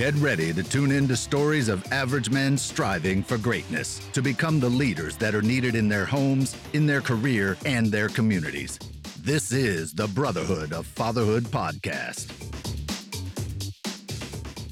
[0.00, 4.58] Get ready to tune in to stories of average men striving for greatness to become
[4.58, 8.78] the leaders that are needed in their homes, in their career, and their communities.
[9.18, 12.28] This is the Brotherhood of Fatherhood podcast.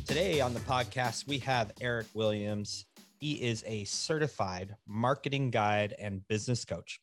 [0.06, 2.86] Today on the podcast, we have Eric Williams.
[3.20, 7.02] He is a certified marketing guide and business coach.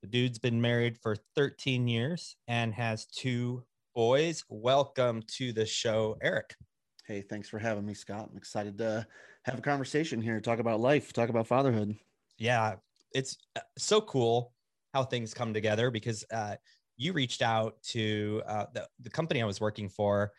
[0.00, 3.64] The dude's been married for 13 years and has two
[3.96, 4.44] boys.
[4.48, 6.54] Welcome to the show, Eric.
[7.06, 8.30] Hey, thanks for having me, Scott.
[8.30, 9.06] I'm excited to
[9.44, 11.94] have a conversation here, talk about life, talk about fatherhood.
[12.38, 12.76] Yeah,
[13.12, 14.54] it's uh, so cool
[14.94, 16.56] how things come together because uh,
[16.96, 20.32] you reached out to uh, the, the company I was working for,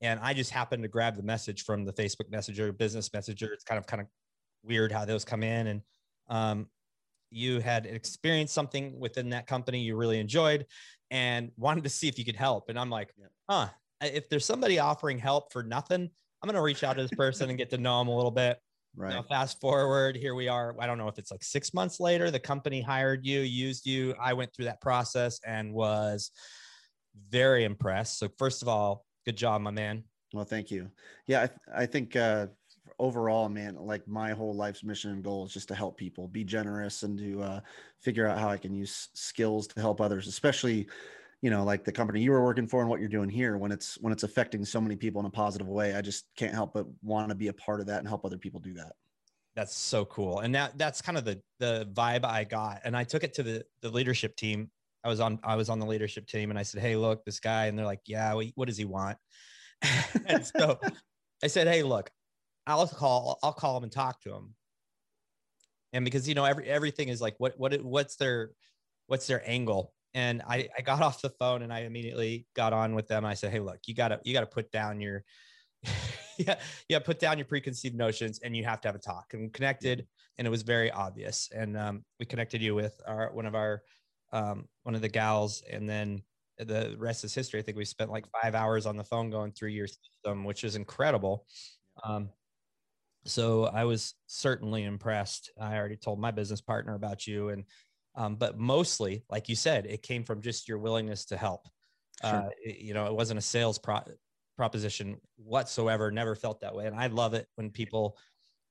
[0.00, 3.52] and I just happened to grab the message from the Facebook Messenger, Business Messenger.
[3.52, 4.08] It's kind of kind of
[4.64, 5.82] weird how those come in, and
[6.28, 6.66] um,
[7.30, 10.66] you had experienced something within that company you really enjoyed,
[11.12, 12.68] and wanted to see if you could help.
[12.68, 13.14] And I'm like,
[13.48, 13.68] huh,
[14.00, 16.10] if there's somebody offering help for nothing,
[16.42, 18.30] I'm going to reach out to this person and get to know them a little
[18.30, 18.58] bit.
[18.96, 19.10] Right.
[19.10, 20.74] Now, fast forward, here we are.
[20.80, 24.14] I don't know if it's like six months later, the company hired you, used you.
[24.20, 26.32] I went through that process and was
[27.28, 28.18] very impressed.
[28.18, 30.04] So, first of all, good job, my man.
[30.32, 30.90] Well, thank you.
[31.26, 32.48] Yeah, I, th- I think uh,
[32.98, 36.44] overall, man, like my whole life's mission and goal is just to help people, be
[36.44, 37.60] generous, and to uh,
[38.00, 40.88] figure out how I can use skills to help others, especially
[41.42, 43.72] you know like the company you were working for and what you're doing here when
[43.72, 46.74] it's when it's affecting so many people in a positive way i just can't help
[46.74, 48.92] but want to be a part of that and help other people do that.
[49.56, 53.04] That's so cool and that that's kind of the the vibe i got and i
[53.04, 54.70] took it to the the leadership team.
[55.02, 57.40] I was on i was on the leadership team and i said hey look this
[57.40, 59.18] guy and they're like yeah what does he want?
[60.26, 60.78] And so
[61.42, 62.10] i said hey look
[62.66, 64.54] i'll call i'll call him and talk to him.
[65.92, 68.50] And because you know every everything is like what what what's their
[69.08, 72.94] what's their angle and I, I got off the phone and I immediately got on
[72.94, 73.24] with them.
[73.24, 75.24] I said, Hey, look, you gotta, you gotta put down your,
[76.38, 76.56] yeah,
[76.88, 80.06] yeah, put down your preconceived notions and you have to have a talk and connected.
[80.38, 81.48] And it was very obvious.
[81.54, 83.82] And um, we connected you with our, one of our,
[84.32, 85.62] um, one of the gals.
[85.70, 86.22] And then
[86.58, 87.60] the rest is history.
[87.60, 90.64] I think we spent like five hours on the phone going through your system, which
[90.64, 91.46] is incredible.
[92.04, 92.30] Um,
[93.24, 95.50] so I was certainly impressed.
[95.60, 97.64] I already told my business partner about you and
[98.14, 101.66] um, but mostly, like you said, it came from just your willingness to help.
[102.22, 102.34] Sure.
[102.34, 104.02] Uh, you know, it wasn't a sales pro-
[104.56, 106.10] proposition whatsoever.
[106.10, 108.18] Never felt that way, and I love it when people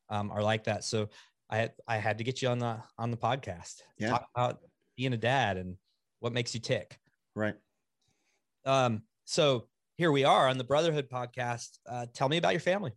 [0.09, 0.83] um, are like that.
[0.83, 1.09] So
[1.49, 3.81] I had, I had to get you on the on the podcast.
[3.97, 4.09] Yeah.
[4.09, 4.59] Talk about
[4.97, 5.77] being a dad and
[6.19, 6.99] what makes you tick.
[7.35, 7.55] Right.
[8.65, 9.03] Um.
[9.25, 9.67] So
[9.97, 11.77] here we are on the Brotherhood podcast.
[11.87, 12.91] Uh, tell me about your family.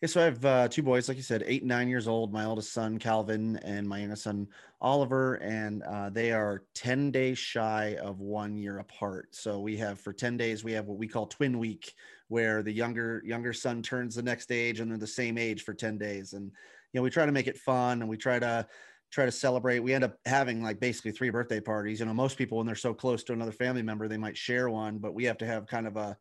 [0.00, 2.32] Yeah, so I have uh, two boys, like you said, eight and nine years old.
[2.32, 4.46] My oldest son, Calvin, and my youngest son,
[4.80, 9.34] Oliver, and uh, they are 10 days shy of one year apart.
[9.34, 11.94] So we have for 10 days, we have what we call twin week,
[12.28, 15.74] where the younger younger son turns the next age and they're the same age for
[15.74, 16.32] 10 days.
[16.32, 16.44] And
[16.92, 18.68] you know, we try to make it fun and we try to
[19.10, 19.80] try to celebrate.
[19.80, 21.98] We end up having like basically three birthday parties.
[21.98, 24.70] You know, most people when they're so close to another family member, they might share
[24.70, 26.16] one, but we have to have kind of a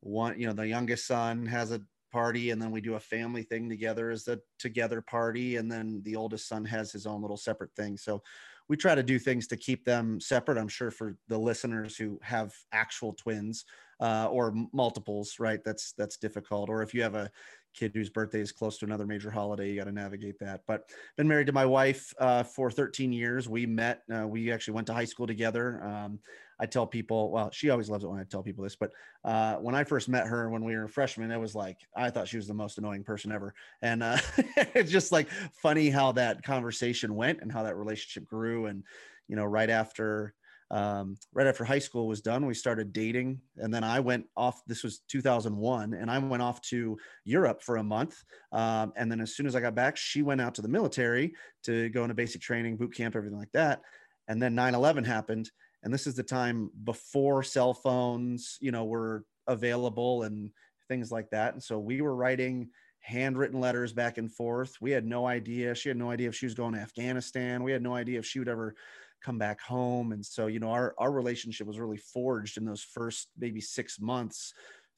[0.00, 3.42] one, you know, the youngest son has a party and then we do a family
[3.42, 7.36] thing together as a together party and then the oldest son has his own little
[7.36, 7.96] separate thing.
[7.96, 8.22] So
[8.68, 12.20] we try to do things to keep them separate i'm sure for the listeners who
[12.22, 13.64] have actual twins
[14.00, 15.60] uh, or multiples right?
[15.64, 16.68] That's that's difficult.
[16.68, 17.30] Or if you have a
[17.74, 19.70] kid whose birthday is close to another major holiday.
[19.70, 20.62] You got to navigate that.
[20.66, 23.48] But been married to my wife uh, for 13 years.
[23.48, 24.02] We met.
[24.12, 25.82] Uh, we actually went to high school together.
[25.84, 26.18] Um,
[26.60, 28.92] I tell people, well, she always loves it when I tell people this, but
[29.24, 32.28] uh, when I first met her when we were freshmen, it was like I thought
[32.28, 34.18] she was the most annoying person ever, and uh,
[34.56, 35.28] it's just like
[35.62, 38.66] funny how that conversation went and how that relationship grew.
[38.66, 38.84] And
[39.26, 40.34] you know, right after
[40.70, 43.40] um, right after high school was done, we started dating.
[43.56, 47.78] And then I went off, this was 2001, and I went off to Europe for
[47.78, 48.22] a month.
[48.52, 51.34] Um, and then as soon as I got back, she went out to the military
[51.64, 53.82] to go into basic training, boot camp, everything like that.
[54.28, 55.50] And then 9 11 happened.
[55.82, 60.50] And this is the time before cell phones, you know, were available and
[60.88, 61.54] things like that.
[61.54, 62.68] And so we were writing
[63.00, 64.76] handwritten letters back and forth.
[64.80, 65.74] We had no idea.
[65.74, 67.62] She had no idea if she was going to Afghanistan.
[67.62, 68.74] We had no idea if she would ever
[69.20, 70.12] come back home.
[70.12, 74.00] And so, you know, our, our relationship was really forged in those first maybe six
[74.00, 74.54] months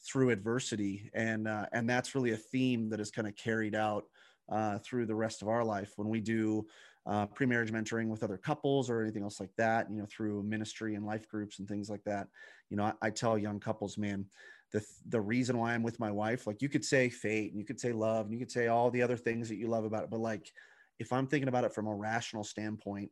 [0.06, 1.10] through adversity.
[1.14, 4.04] And, uh, and that's really a theme that is kind of carried out
[4.50, 6.66] uh, through the rest of our life when we do
[7.06, 10.94] uh, pre-marriage mentoring with other couples or anything else like that, you know, through ministry
[10.94, 12.28] and life groups and things like that.
[12.70, 14.26] You know, I, I tell young couples, man,
[14.72, 17.66] the, the reason why I'm with my wife, like you could say fate and you
[17.66, 20.04] could say love and you could say all the other things that you love about
[20.04, 20.10] it.
[20.10, 20.50] But like,
[20.98, 23.10] if I'm thinking about it from a rational standpoint,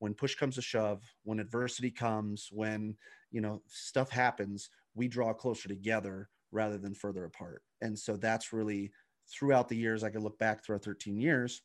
[0.00, 2.96] when push comes to shove, when adversity comes, when
[3.30, 7.62] you know stuff happens, we draw closer together rather than further apart.
[7.80, 8.90] and so that's really
[9.32, 11.62] throughout the years i could look back through our 13 years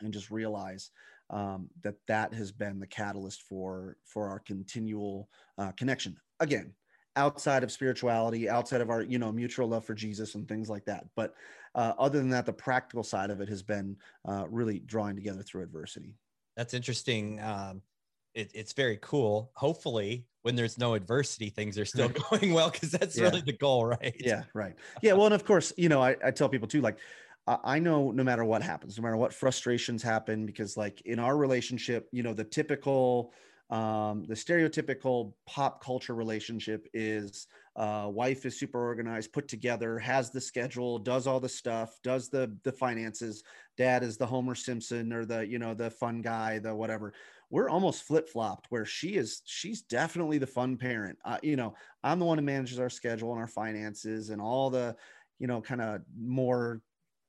[0.00, 0.90] and just realize
[1.30, 5.28] um, that that has been the catalyst for for our continual
[5.58, 6.16] uh, connection.
[6.40, 6.72] Again
[7.16, 10.84] outside of spirituality outside of our you know mutual love for jesus and things like
[10.84, 11.06] that.
[11.14, 11.34] But
[11.76, 13.96] uh, other than that the practical side of it has been
[14.28, 16.16] uh, really drawing together through adversity
[16.56, 17.82] that's interesting um,
[18.34, 19.52] it, it's very cool.
[19.54, 23.20] Hopefully when there's no adversity things are still going well because that's Yeah.
[23.20, 24.22] really the goal right?
[24.22, 24.76] Yeah right.
[25.02, 27.00] Yeah well and of course you know i, I tell people too like
[27.46, 31.18] I I know no matter what happens, no matter what frustrations happen, because like in
[31.18, 33.34] our relationship, you know, the typical,
[33.70, 40.30] um, the stereotypical pop culture relationship is uh, wife is super organized, put together, has
[40.30, 43.42] the schedule, does all the stuff, does the the finances.
[43.76, 47.12] Dad is the Homer Simpson or the you know the fun guy, the whatever.
[47.50, 49.42] We're almost flip flopped where she is.
[49.44, 51.18] She's definitely the fun parent.
[51.24, 54.70] Uh, you know, I'm the one who manages our schedule and our finances and all
[54.70, 54.96] the
[55.38, 56.80] you know kind of more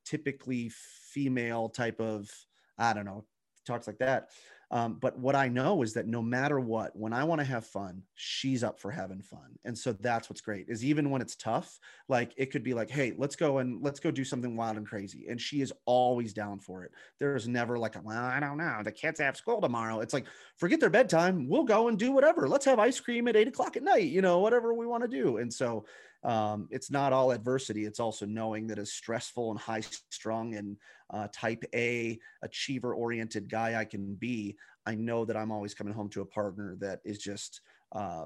[0.06, 0.72] typically
[1.12, 2.30] female type of
[2.78, 3.26] i don't know
[3.66, 4.30] talks like that
[4.72, 7.66] um, but what i know is that no matter what when i want to have
[7.66, 9.60] fun she's up for having fun.
[9.66, 12.90] And so that's what's great is even when it's tough like it could be like
[12.90, 16.34] hey let's go and let's go do something wild and crazy and she is always
[16.34, 16.92] down for it.
[17.20, 20.00] There's never like well i don't know the kids have school tomorrow.
[20.00, 20.26] It's like
[20.58, 22.48] forget their bedtime we'll go and do whatever.
[22.48, 25.10] Let's have ice cream at eight o'clock at night you know whatever we want to
[25.10, 25.38] do.
[25.38, 25.86] And so
[26.26, 27.86] um, it's not all adversity.
[27.86, 29.82] It's also knowing that as stressful and high
[30.12, 30.78] strung and
[31.14, 35.94] uh, type A achiever oriented guy I can be, I know that I'm always coming
[35.94, 37.62] home to a partner that is just
[37.92, 38.26] uh,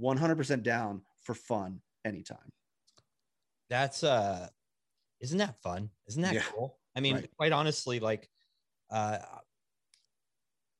[0.00, 2.50] 100% down for fun anytime.
[3.68, 4.48] that's uh
[5.20, 6.42] isn't that fun isn't that Yeah.
[6.42, 7.30] cool i mean Right.
[7.36, 8.28] quite honestly like
[8.90, 9.18] uh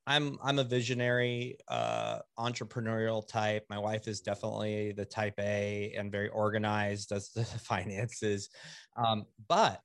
[0.07, 6.11] i'm i'm a visionary uh entrepreneurial type my wife is definitely the type a and
[6.11, 8.49] very organized does the finances
[8.97, 9.81] um but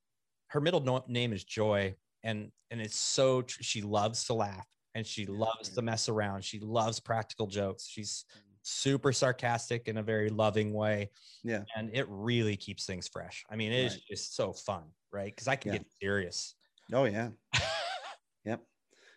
[0.48, 4.66] her middle no- name is joy and and it's so tr- she loves to laugh
[4.94, 8.24] and she loves to mess around she loves practical jokes she's
[8.62, 11.08] super sarcastic in a very loving way
[11.44, 11.62] Yeah.
[11.76, 13.44] and it really keeps things fresh.
[13.48, 14.02] I mean, it is Right.
[14.10, 15.32] just so fun, right?
[15.32, 15.78] Because I can Yeah.
[15.78, 16.56] get serious.
[16.92, 17.30] Oh, yeah.
[18.44, 18.64] Yep.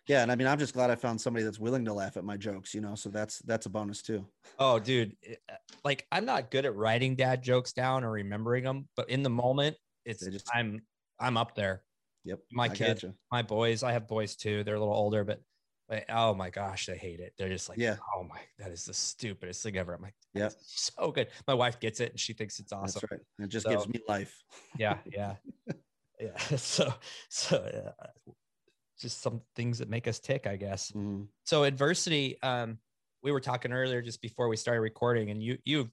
[0.09, 0.23] Yeah.
[0.23, 2.35] And I mean, I'm just glad I found somebody that's willing to laugh at my
[2.35, 4.25] jokes, you know, so that's, that's a bonus too.
[4.59, 5.15] oh, dude,
[5.49, 5.53] uh,
[5.85, 9.29] like I'm not good at writing dad jokes down or remembering them, but in the
[9.29, 10.81] moment, it's just- I'm
[11.21, 11.83] I'm up there.
[12.25, 12.39] Yep.
[12.51, 13.13] My I kid- gotcha.
[13.31, 14.63] My boys, I have boys too.
[14.65, 15.39] They're a little older, but.
[15.89, 17.33] But, oh my gosh, they hate it.
[17.35, 17.95] They're just like, Yeah.
[18.15, 19.95] oh my, that is the stupidest thing ever.
[19.95, 20.13] I'm like.
[20.35, 20.55] "That's
[20.95, 21.29] so good.
[21.47, 23.01] My wife gets it and she thinks it's awesome.
[23.01, 23.21] That's right.
[23.45, 24.35] It just So- gives me life.
[24.77, 25.37] yeah yeah
[26.21, 26.93] yeah so
[27.29, 28.05] so uh,
[28.99, 31.27] just some things that make us tick i guess Mhm.
[31.45, 32.77] so adversity um
[33.23, 35.91] we were talking earlier just before we started recording and you you've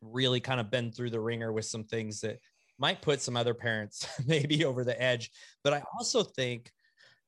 [0.00, 2.38] really kind of been through the wringer with some things that
[2.78, 5.30] might put some other parents maybe over the edge
[5.64, 6.70] but i also think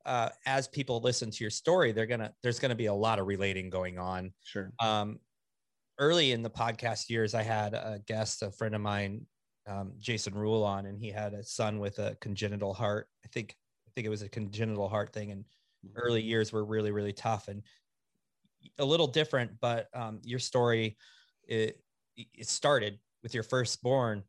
[0.07, 3.27] uh, as people listen to your story they're gonna there's gonna be a lot of
[3.27, 4.73] relating going on Sure.
[4.81, 5.19] um,
[5.99, 9.27] early in the podcast years, I had a guest, a friend of mine,
[9.67, 13.07] um, Jason Rule, on, and he had a son with a congenital heart.
[13.23, 13.55] I think
[13.95, 15.45] think it was a congenital heart thing, and
[15.95, 17.63] early years were really really tough and
[18.79, 19.53] a little different.
[19.61, 20.97] But um, your story,
[21.49, 21.83] it
[22.17, 24.23] it started with your firstborn,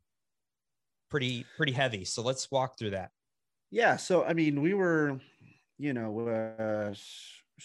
[1.10, 2.04] pretty pretty heavy.
[2.04, 3.10] So let's walk through that.
[3.70, 3.96] Yeah.
[3.96, 5.18] So, I mean, we were,
[5.78, 6.94] you know, uh,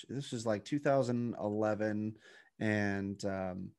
[0.09, 2.17] this was like 2011,
[2.59, 3.69] and um,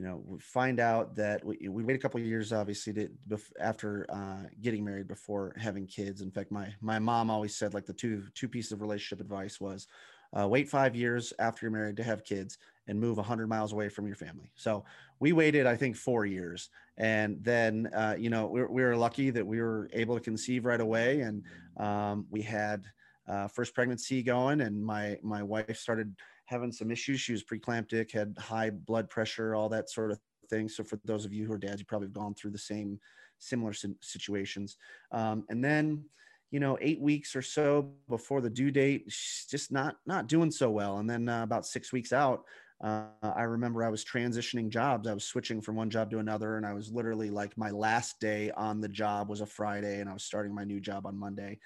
[0.00, 3.52] you know, we find out that we, we wait a couple years, obviously, to, bef-
[3.60, 6.22] after uh, getting married before having kids.
[6.22, 9.60] In fact, my my mom always said like the two two pieces of relationship advice
[9.60, 9.86] was.
[10.32, 13.88] Uh, wait five years after you're married to have kids and move 100 miles away
[13.88, 14.48] from your family.
[14.54, 14.84] So
[15.18, 16.70] we waited, I think, four years.
[16.96, 20.64] And then, uh, you know, we we were lucky that we were able to conceive
[20.64, 21.20] right away.
[21.20, 21.42] And
[21.76, 22.84] um, we had
[23.28, 26.16] uh, first pregnancy going, and my my wife started
[26.50, 27.20] having some issues.
[27.20, 30.18] She was preeclamptic, had high blood pressure, all that sort of
[30.50, 30.68] thing.
[30.68, 32.98] So for those of you who are dads, you probably have gone through the same
[33.38, 34.76] similar situations.
[35.12, 36.04] Um, and then,
[36.50, 40.50] you know, eight weeks or so before the due date, she's just not not doing
[40.50, 40.98] so well.
[40.98, 42.44] And then uh, about six weeks out,
[42.82, 45.06] uh, I remember I was transitioning jobs.
[45.06, 48.18] I was switching from one job to another, and I was literally like my last
[48.20, 51.16] day on the job was a Friday, and I was starting my new job on
[51.16, 51.60] Monday.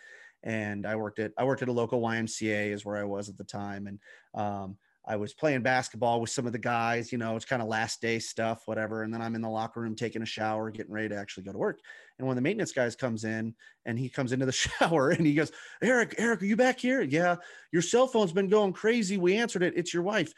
[0.44, 3.36] And I worked at I worked at a local YMCA is where I was at
[3.36, 3.98] the time, and
[4.34, 7.10] um, I was playing basketball with some of the guys.
[7.10, 9.02] You know, it's kind of last day stuff, whatever.
[9.02, 11.52] And then I'm in the locker room taking a shower, getting ready to actually go
[11.52, 11.80] to work.
[12.18, 13.54] And when the maintenance guys comes in,
[13.86, 15.50] and he comes into the shower, and he goes,
[15.82, 17.02] "Eric, Eric, are you back here?
[17.02, 17.36] Yeah,
[17.72, 19.16] your cell phone's been going crazy.
[19.16, 19.74] We answered it.
[19.76, 20.32] It's your wife."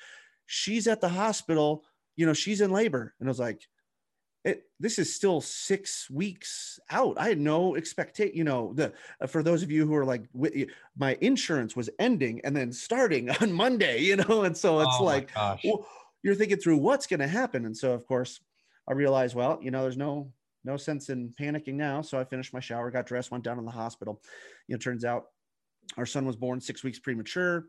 [0.46, 1.84] she's at the hospital
[2.14, 3.60] you know she's in labor and i was like
[4.46, 7.18] it, this is still six weeks out.
[7.18, 8.36] I had no expectation.
[8.36, 10.22] You know, the uh, for those of you who are like,
[10.96, 14.00] my insurance was ending and then starting on Monday.
[14.02, 15.86] You know, and so it's oh like well,
[16.22, 17.66] you're thinking through what's going to happen.
[17.66, 18.40] And so, of course,
[18.88, 20.30] I realized, well, you know, there's no
[20.64, 22.02] no sense in panicking now.
[22.02, 24.22] So I finished my shower, got dressed, went down to the hospital.
[24.68, 25.26] You know, turns out
[25.96, 27.66] our son was born six weeks premature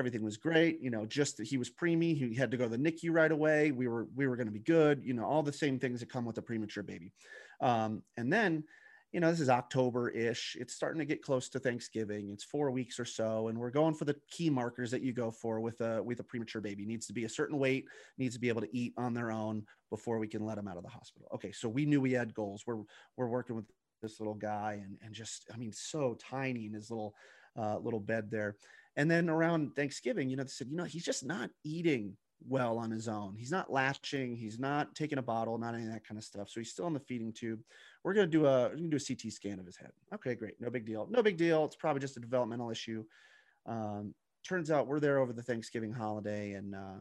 [0.00, 2.70] everything was great you know just that he was preemie he had to go to
[2.70, 5.42] the nicu right away we were we were going to be good you know all
[5.42, 7.12] the same things that come with a premature baby.
[7.60, 8.64] Um, and then
[9.12, 12.98] you know this is october-ish it's starting to get close to thanksgiving it's four weeks
[12.98, 16.02] or so and we're going for the key markers that you go for with a
[16.02, 16.86] with a premature baby.
[16.86, 17.84] Needs to be a certain weight
[18.18, 20.78] needs to be able to eat on their own before we can let them out
[20.78, 21.28] of the hospital.
[21.34, 22.62] Okay so we knew we had goals.
[22.66, 22.82] We're
[23.16, 23.66] we're working with
[24.00, 27.14] this little guy and and just i mean so tiny in his little
[27.58, 28.56] uh, little bed there
[28.96, 32.16] and then around Thanksgiving, you know, they said, you know, he's just not eating
[32.46, 33.34] well on his own.
[33.36, 34.34] He's not latching.
[34.36, 36.48] He's not taking a bottle, not any of that kind of stuff.
[36.48, 37.60] So he's still on the feeding tube.
[38.02, 39.92] We're gonna do a we're gonna do a CT scan of his head.
[40.14, 41.06] Okay, great, no big deal.
[41.10, 41.64] No big deal.
[41.64, 43.04] It's probably just a developmental issue.
[43.66, 44.14] Um,
[44.46, 47.00] turns out we're there over the Thanksgiving holiday, and uh,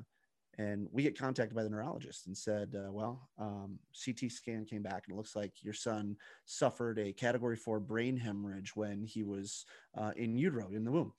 [0.58, 4.84] and we get contacted by the neurologist and said, uh, well, um, CT scan came
[4.84, 9.24] back and it looks like your son suffered a Category Four brain hemorrhage when he
[9.24, 9.66] was
[9.98, 11.14] uh, in utero in the womb.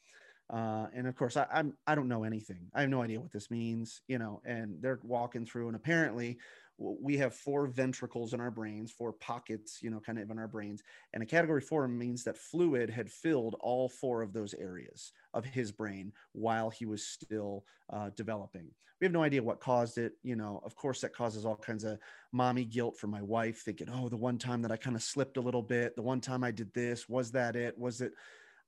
[0.53, 2.71] Uh, and of course, I, I'm I don't know anything.
[2.75, 4.41] I have no idea what this means, you know.
[4.45, 6.39] And they're walking through, and apparently,
[6.79, 10.49] we have four ventricles in our brains, four pockets, you know, kind of in our
[10.49, 10.83] brains.
[11.13, 15.45] And a category four means that fluid had filled all four of those areas of
[15.45, 18.71] his brain while he was still uh, developing.
[19.01, 20.15] We have no idea what caused it.
[20.23, 21.99] You know, of course, that causes all kinds of
[22.33, 25.37] mommy guilt for my wife, thinking, oh, the one time that I kind of slipped
[25.37, 27.79] a little bit, the one time I did this, was that it?
[27.79, 28.13] Was it?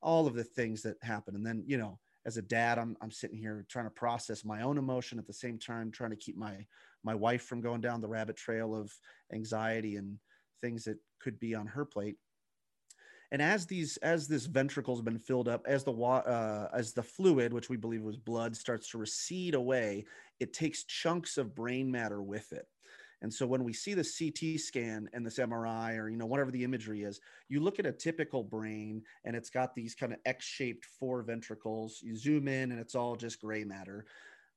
[0.02, 1.35] All of the things that happen.
[1.35, 4.62] And then, you know, as a dad, I'm, I'm sitting here trying to process my
[4.62, 6.66] own emotion at the same time, trying to keep my,
[7.02, 8.92] my wife from going down the rabbit trail of
[9.32, 10.18] anxiety and
[10.61, 12.16] things that could be on her plate.
[13.32, 17.02] And as these, as this ventricle has been filled up, as the uh, as the
[17.02, 20.04] fluid, which we believe was blood, starts to recede away,
[20.38, 22.66] it takes chunks of brain matter with it.
[23.22, 26.50] And so when we see the CT scan and this MRI or you know whatever
[26.50, 30.18] the imagery is, you look at a typical brain and it's got these kind of
[30.26, 32.00] X-shaped four ventricles.
[32.02, 34.04] You zoom in and it's all just gray matter.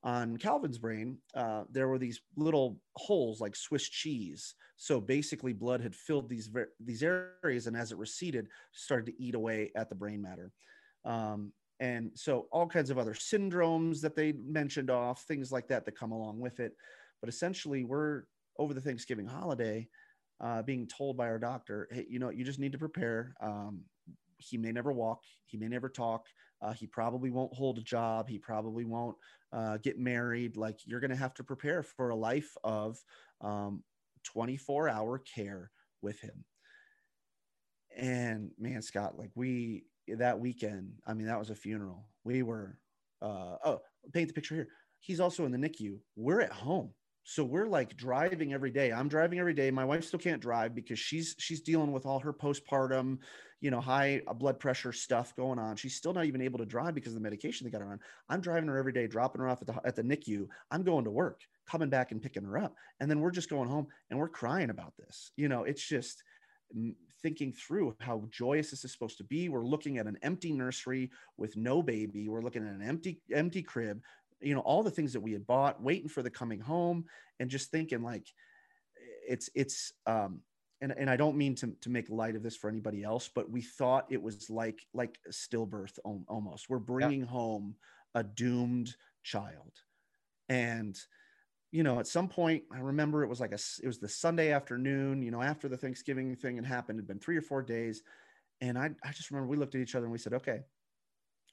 [0.04, 4.54] On Calvin's brain, uh, there were these little holes like Swiss cheese.
[4.78, 9.34] So basically, blood had filled these these areas, and as it receded, started to eat
[9.34, 10.52] away at the brain matter.
[11.06, 15.86] Um, and so all kinds of other syndromes that they mentioned off, things like that
[15.86, 16.74] that come along with it.
[17.20, 18.24] But essentially, we're
[18.58, 19.88] over the Thanksgiving holiday,
[20.42, 23.36] uh, being told by our doctor, hey, you know, you just need to prepare.
[23.42, 23.82] Um,
[24.38, 26.26] he may never walk, he may never talk,
[26.62, 29.16] uh, he probably won't hold a job, he probably won't
[29.54, 30.58] uh, get married.
[30.58, 32.98] Like you're going to have to prepare for a life of
[33.42, 33.84] um,
[34.26, 35.72] 24 hour care
[36.02, 36.44] with him.
[37.98, 42.10] And man, Scott, like we that weekend, I mean, that was a funeral.
[42.26, 42.78] We were,
[43.22, 43.82] uh, oh,
[44.14, 44.68] paint the picture here.
[45.00, 46.00] He's also in the NICU.
[46.16, 46.92] We're at home
[47.28, 48.92] so we're like driving every day.
[48.92, 49.72] I'm driving every day.
[49.72, 53.18] My wife still can't drive because she's she's dealing with all her postpartum
[53.62, 55.76] you know high uh, blood pressure stuff going on.
[55.76, 58.00] She's still not even able to drive because of the medication they got her on.
[58.30, 61.04] I'm driving her every day dropping her off at the, at the nicu i'm going
[61.06, 62.76] to work coming back and picking her up.
[63.00, 65.32] And then we're just going home and we're crying about this.
[65.36, 66.24] You know it's just
[67.24, 69.50] thinking through how joyous this is supposed to be.
[69.50, 72.30] We're looking at an empty nursery with no baby.
[72.30, 74.00] We're looking at an empty empty crib
[74.46, 77.06] you know all the things that we had bought waiting for the coming home
[77.40, 78.28] and just thinking like
[79.28, 80.42] it's it's um
[80.82, 83.50] and, and I don't mean to, to make light of this for anybody else, but
[83.50, 85.98] we thought it was like like stillbirth
[86.28, 86.70] almost.
[86.70, 87.28] We're bringing yeah.
[87.28, 87.76] home
[88.14, 89.72] a doomed child,
[90.50, 90.96] and
[91.72, 94.52] you know at some point I remember it was like a it was the Sunday
[94.52, 95.24] afternoon.
[95.24, 98.04] You know after the Thanksgiving thing had happened, had been three or four days,
[98.62, 100.60] and I I just remember we looked at each other and we said, okay,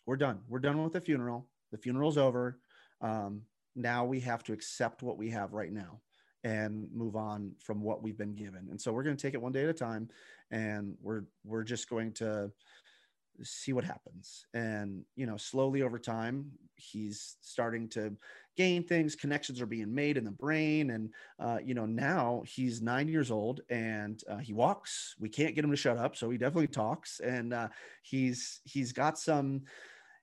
[0.05, 0.41] we're done.
[0.49, 1.49] We're done with the funeral.
[1.71, 2.59] The funeral's over.
[3.03, 3.43] Um,
[3.77, 6.01] now we have to accept what we have right now
[6.45, 8.69] and move on from what we've been given.
[8.71, 10.09] And so we're going to take it one day at a time,
[10.51, 12.51] and we're we're just going to
[13.43, 14.47] see what happens.
[14.55, 18.17] And you know, slowly over time, he's starting to
[18.57, 19.15] gain things.
[19.15, 23.31] Connections are being made in the brain, and uh, you know, now he's nine years
[23.31, 25.15] old and uh, he walks.
[25.19, 27.69] We can't get him to shut up, so he definitely talks, and uh,
[28.03, 29.63] he's he's got some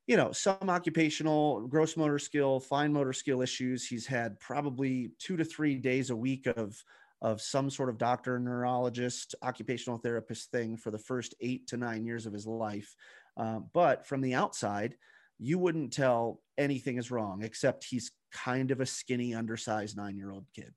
[0.09, 3.85] you know, some occupational gross motor skill, fine motor skill issues.
[3.85, 6.83] He's had probably two to three days a week of
[7.21, 12.05] of some sort of doctor, neurologist, occupational therapist thing for the first eight to nine
[12.05, 12.95] years of his life.
[13.37, 14.95] Uh, but from the outside,
[15.37, 20.31] you wouldn't tell anything is wrong, except he's kind of a skinny, undersized nine year
[20.31, 20.73] old kid.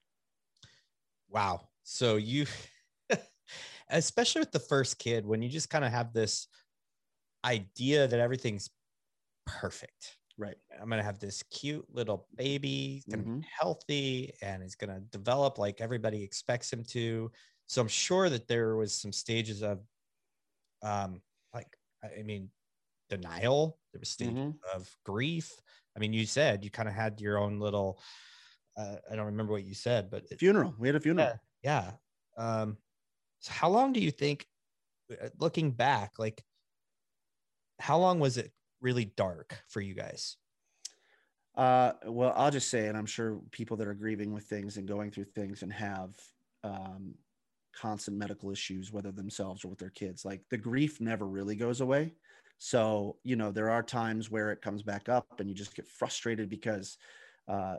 [1.31, 1.69] Wow.
[1.85, 2.45] So you,
[3.89, 6.49] especially with the first kid, when you just kind of have this
[7.47, 8.69] idea that everything's
[9.47, 10.19] perfect.
[10.39, 10.57] Right.
[10.81, 13.43] I'm gonna have this cute little baby, gonna Mhm.
[13.43, 17.31] be healthy, and he's gonna develop like everybody expects him to.
[17.67, 19.87] So I'm sure that there was some stages of,
[20.83, 21.23] um,
[21.55, 22.51] like I mean,
[23.11, 23.81] denial.
[23.93, 24.61] There was stages Mhm.
[24.75, 25.53] of grief.
[25.97, 28.01] I mean, you said you kind of had your own little.
[28.77, 30.75] Uh, I don't remember what you said, but it, Funeral.
[30.79, 31.41] We had a funeral.
[31.63, 31.97] yeah.
[32.37, 32.79] Um,
[33.41, 34.49] so how long do you think,
[35.11, 36.45] uh, looking back, like,
[37.79, 40.37] how long was it really dark for you guys?
[41.55, 44.89] Uh, well, I'll just say, and I'm sure people that are grieving with things and
[44.89, 46.15] going through things and have
[46.65, 47.15] um,
[47.75, 51.81] constant medical issues, whether themselves or with their kids, like the grief never really goes
[51.81, 52.15] away.
[52.59, 55.89] So, you know, there are times where it comes back up and you just get
[55.89, 56.97] frustrated because,
[57.49, 57.77] uh,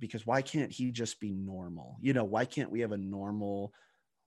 [0.00, 1.98] because why can't he just be normal?
[2.00, 3.72] You know, why can't we have a normal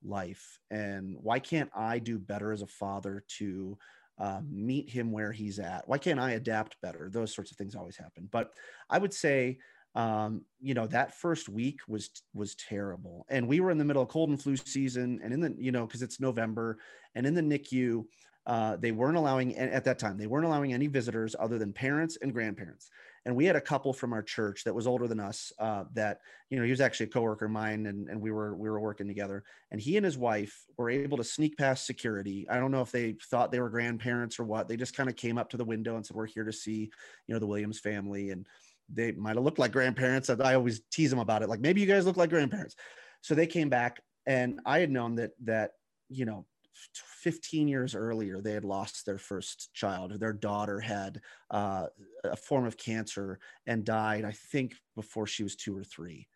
[0.04, 0.60] life?
[0.70, 3.78] And why can't I do better as a father to
[4.18, 5.88] uh, meet him where he's at?
[5.88, 7.10] Why can't I adapt better?
[7.12, 8.28] Those sorts of things always happen.
[8.32, 8.52] But
[8.90, 9.58] I would say,
[9.96, 14.02] um, you know, that first week was was terrible, and we were in the middle
[14.02, 16.78] of cold and flu season, and in the you know because it's November,
[17.16, 18.06] and in the NICU,
[18.46, 22.18] uh, they weren't allowing at that time they weren't allowing any visitors other than parents
[22.22, 22.90] and grandparents.
[23.26, 25.52] And we had a couple from our church that was older than us.
[25.60, 28.56] Uh, that you know he was actually a coworker of mine, and and we were
[28.56, 29.44] we were working together.
[29.70, 32.48] And he and his wife were able to sneak past security.
[32.50, 34.68] I don't know if they thought they were grandparents or what.
[34.68, 36.90] They just kind of came up to the window and said, "We're here to see
[37.28, 38.48] you know the Williams family." And
[38.94, 40.30] they might have looked like grandparents.
[40.30, 42.76] I always tease them about it, like maybe you guys look like grandparents.
[43.22, 45.72] So they came back, and I had known that that
[46.10, 46.46] you know
[46.94, 50.20] 15 years earlier they had lost their first child.
[50.20, 51.88] Their daughter had uh,
[52.24, 56.28] a form of cancer and died i think before she was two or three.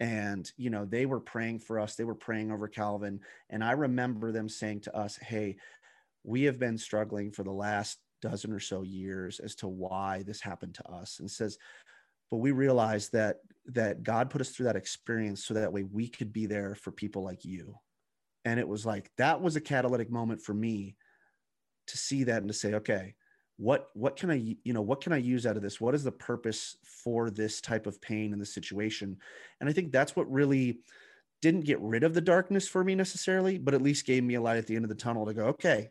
[0.00, 1.94] And you know they were praying for us.
[1.94, 3.20] They were praying over calvin.
[3.50, 5.56] And i remember them saying to us hey
[6.24, 10.40] we have been struggling for the last dozen or so years as to why this
[10.40, 11.18] happened to us.
[11.20, 11.58] And says
[12.30, 16.08] but we realized that that god put us through that experience so that way we
[16.08, 17.74] could be there for people like you
[18.44, 20.96] and it was like that was a catalytic moment for me
[21.86, 23.14] to see that and to say okay
[23.56, 25.80] what what can i you know what can i use out of this?
[25.80, 29.16] What is the purpose for this type of pain in the situation?
[29.60, 30.80] And i think that's what really
[31.40, 34.40] didn't get rid of the darkness for me necessarily but at least gave me a
[34.40, 35.90] light at the end of the tunnel to go okay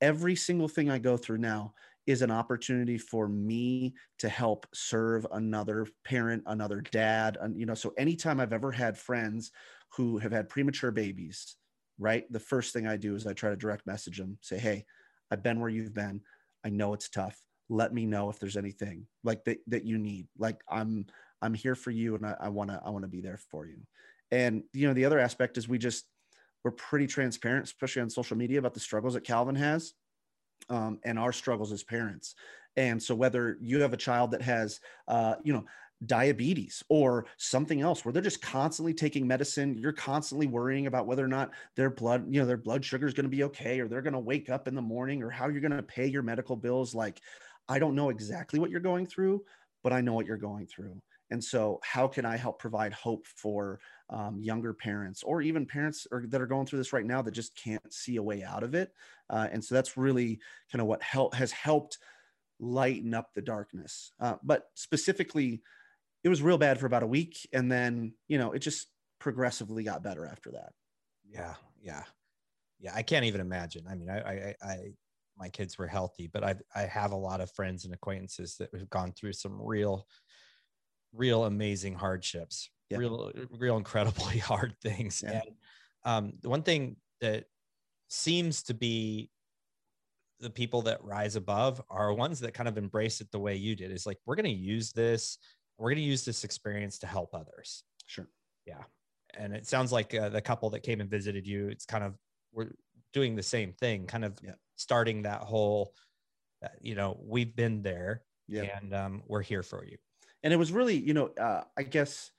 [0.00, 1.74] every single thing i go through now
[2.06, 7.74] is an opportunity for me to help serve another parent another dad and you know
[7.74, 9.52] so anytime i've ever had friends
[9.90, 11.56] who have had premature babies
[11.98, 12.24] right?
[12.30, 14.84] The first thing i do is i try to direct message them say hey
[15.30, 16.20] i've been where you've been.
[16.64, 17.38] I know it's tough.
[17.68, 20.26] Let me know if there's anything like that, that you need.
[20.38, 21.06] Like i'm
[21.42, 23.66] i'm here for you and i I want to i want to be there for
[23.66, 23.78] you.
[24.30, 26.04] And you know the other aspect is we just
[26.64, 29.92] we're pretty transparent especially on social media about the struggles that calvin has
[30.68, 32.34] um, and our struggles as parents.
[32.76, 35.64] And so whether you have a child that has uh, you know
[36.06, 41.24] diabetes or something else where they're just constantly taking medicine you're constantly worrying about whether
[41.24, 43.88] or not their blood you know their blood sugar is going to be okay or
[43.88, 46.22] they're going to wake up in the morning or how you're going to pay your
[46.22, 46.94] medical bills.
[46.94, 47.20] Like
[47.68, 49.42] i don't know exactly what you're going through
[49.82, 51.00] but i know what you're going through.
[51.30, 53.80] And so how can i help provide hope for
[54.10, 57.32] um, younger parents or even parents or, that are going through this right now that
[57.32, 58.92] just can't see a way out of it?
[59.30, 61.98] Uh, and so that's really kind of what help has helped
[62.60, 64.12] lighten up the darkness.
[64.20, 65.62] Uh, but specifically
[66.24, 68.88] it was real bad for about a week and then you know it just
[69.20, 70.72] progressively got better after that
[71.28, 72.04] Yeah, yeah,
[72.80, 72.92] yeah.
[72.94, 73.86] I can't even imagine.
[73.88, 74.76] I mean, I, I, I
[75.36, 78.70] my kids were healthy, but I, I have a lot of friends and acquaintances that
[78.74, 80.06] have gone through some real,
[81.12, 82.98] real amazing hardships, Yeah.
[82.98, 85.22] real, real incredibly hard things.
[85.24, 85.40] Yeah.
[85.42, 85.56] And
[86.04, 87.46] um, the one thing that
[88.08, 89.30] seems to be
[90.40, 93.74] the people that rise above are ones that kind of embrace it the way you
[93.74, 93.90] did.
[93.90, 95.38] Is like we're going to use this,
[95.78, 98.28] we're going to use this experience to help others sure
[98.66, 98.82] Yeah.
[99.34, 102.14] and it sounds like uh, the couple that came and visited you it's kind of
[102.52, 102.72] we're
[103.12, 104.54] doing the same thing kind of Yeah.
[104.76, 105.94] starting that whole
[106.64, 109.96] uh, you know we've been there yeah and um, we're here for you
[110.42, 112.30] and it was really you know uh, i guess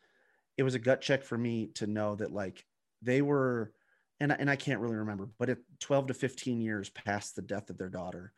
[0.57, 2.65] it was a gut check for me to know that like
[3.01, 3.73] they were
[4.19, 7.69] and, and i can't really remember but it 12 to 15 years past the death
[7.69, 8.33] of their daughter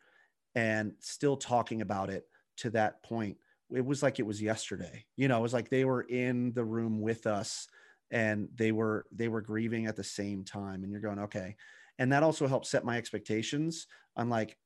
[0.56, 2.26] and still talking about it
[2.58, 3.38] to that point
[3.74, 5.06] it was like it was yesterday.
[5.16, 7.68] You know it was like they were in the room with us
[8.12, 11.56] and they were they were grieving at the same time and you're going okay.
[12.00, 13.88] And that also helped set my expectations.
[14.16, 14.58] I'm like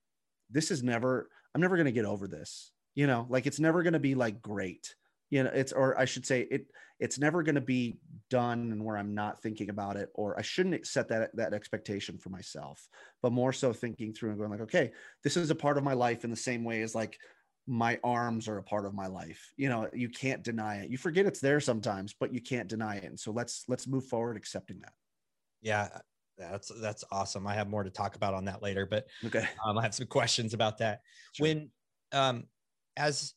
[0.50, 2.72] this is never i'm never going to get over this.
[2.96, 4.96] You know like it's never going to be like great.
[5.30, 6.68] You know it's or i should say it
[7.00, 7.98] it's never going to be
[8.30, 12.18] done and where i'm not thinking about it or i shouldn't set that that expectation
[12.18, 12.88] for myself
[13.22, 14.92] but more so thinking through and going like okay
[15.24, 17.18] this is a part of my life in the same way as like
[17.72, 20.90] my arms are a part of my life you know you can't deny it.
[20.90, 23.06] You forget it's there sometimes but you can't deny it.
[23.06, 24.92] And so let's let's move forward accepting that.
[25.62, 25.88] Yeah
[26.38, 27.48] that's that's awesome.
[27.48, 29.48] I have more to talk about on that later but okay.
[29.66, 31.00] um, i have some questions about that.
[31.32, 31.48] Sure.
[31.48, 31.70] when
[32.12, 32.44] um
[32.98, 33.34] as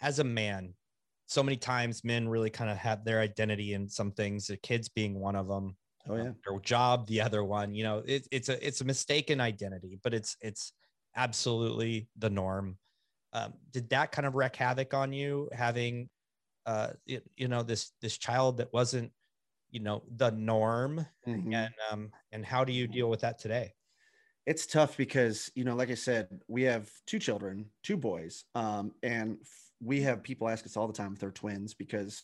[0.00, 0.74] as a man
[1.26, 4.88] so many times men really kind of have their identity in some things the kids
[4.88, 5.76] being one of them
[6.08, 6.32] oh yeah.
[6.44, 10.12] their job the other one you know it, it's a it's a mistaken identity but
[10.12, 10.72] it's it's
[11.14, 12.76] absolutely the norm
[13.32, 16.08] um, did that kind of wreak havoc on you having
[16.66, 19.10] uh you, you know this this child that wasn't
[19.70, 21.06] you know the norm?
[21.26, 21.54] Mm-hmm.
[21.54, 23.74] and um and how do you deal with that today?
[24.46, 28.92] It's tough because you know like i said we have two children two boys um
[29.02, 29.38] and
[29.80, 32.22] we have people ask us all the time if they're twins because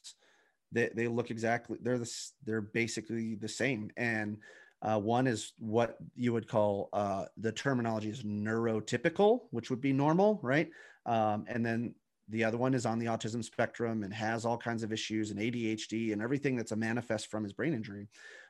[0.72, 2.10] they, they look exactly they're the
[2.44, 3.90] they're basically the same.
[3.96, 4.38] And
[4.80, 9.92] uh, one is what you would call uh, the terminology is neurotypical which would be
[9.92, 10.70] normal right
[11.08, 11.94] um, and then
[12.28, 15.40] the other one is on the autism spectrum and has all kinds of issues and
[15.40, 18.08] adhd and everything that's a manifest from his brain injury.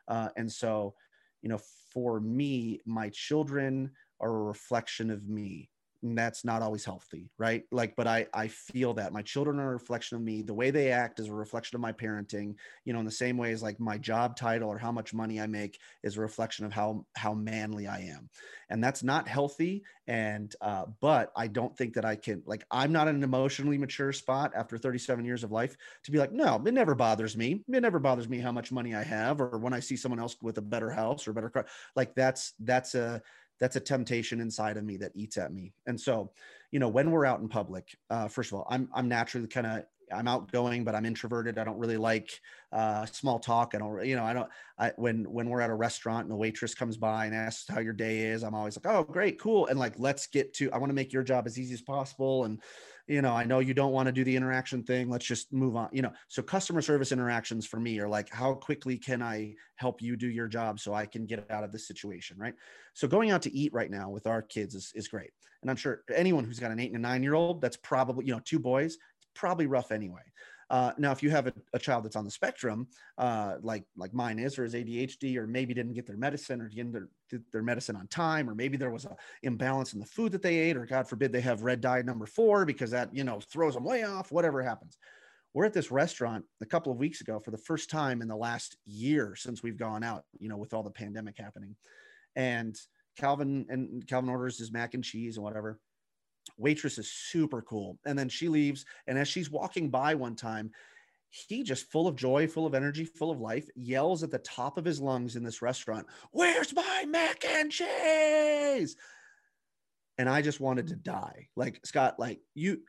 [0.08, 0.94] Uh, and so
[1.42, 1.60] you know
[1.92, 3.90] for me my children
[4.20, 5.70] are a reflection of me
[6.02, 7.64] that's not always healthy right?
[7.70, 9.12] Like but i i feel that.
[9.12, 10.42] My children are a reflection of me.
[10.42, 13.36] The way they act is a reflection of my parenting you know in the same
[13.36, 16.64] way as like my job title or how much money i make is a reflection
[16.64, 18.28] of how how manly i am.
[18.70, 22.92] And that's not healthy and uh but i don't think that i can like i'm
[22.92, 26.62] not in an emotionally mature spot after 37 years of life to be like no
[26.64, 27.64] it never bothers me.
[27.68, 30.36] It never bothers me how much money i have or when i see someone else
[30.42, 31.66] with a better house or better car.
[31.96, 33.22] Like that's that's a
[33.60, 35.72] that's a temptation inside of me that eats at me.
[35.86, 36.30] And so,
[36.70, 39.66] you know, when we're out in public, uh, first of all, I'm I'm naturally kind
[39.66, 41.58] of I'm outgoing, but I'm introverted.
[41.58, 42.40] I don't really like
[42.72, 43.72] uh, small talk.
[43.74, 44.48] I don't, you know, I don't.
[44.78, 47.80] I when when we're at a restaurant and the waitress comes by and asks how
[47.80, 50.70] your day is, I'm always like, oh, great, cool, and like, let's get to.
[50.72, 52.60] I want to make your job as easy as possible, and
[53.08, 55.08] you know, I know you don't want to do the interaction thing.
[55.08, 55.88] Let's just move on.
[55.92, 60.02] You know, so customer service interactions for me are like, how quickly can I help
[60.02, 62.54] you do your job so I can get out of this situation, right?
[62.92, 65.30] So going out to eat right now with our kids is is great,
[65.62, 68.26] and I'm sure anyone who's got an eight and a nine year old, that's probably
[68.26, 70.22] you know two boys, it's probably rough anyway.
[70.70, 74.12] Uh, now, if you have a, a, child that's on the spectrum, uh, like like
[74.12, 77.40] mine is, or is ADHD, or maybe didn't get their medicine, or didn't get their,
[77.52, 80.56] their medicine on time, or maybe there was a imbalance in the food that they
[80.56, 83.74] ate, or God forbid they have red dye number four because that you know throws
[83.74, 84.30] them way off.
[84.30, 84.98] Whatever happens,
[85.54, 88.36] we're at this restaurant a couple of weeks ago for the first time in the
[88.36, 90.24] last year since we've gone out.
[90.38, 91.76] You know, with all the pandemic happening,
[92.36, 92.76] and
[93.16, 95.80] Calvin and Calvin orders his mac and cheese and whatever
[96.58, 97.98] waitress is super cool.
[98.04, 98.84] And then she leaves.
[99.06, 100.70] And as she's walking by one time,
[101.30, 104.78] he just full of joy, full of energy, full of life, yells at the top
[104.78, 108.96] of his lungs in this restaurant, Where's my mac and cheese?
[110.16, 111.48] And I just wanted to die.
[111.54, 112.80] Like, Scott, like you,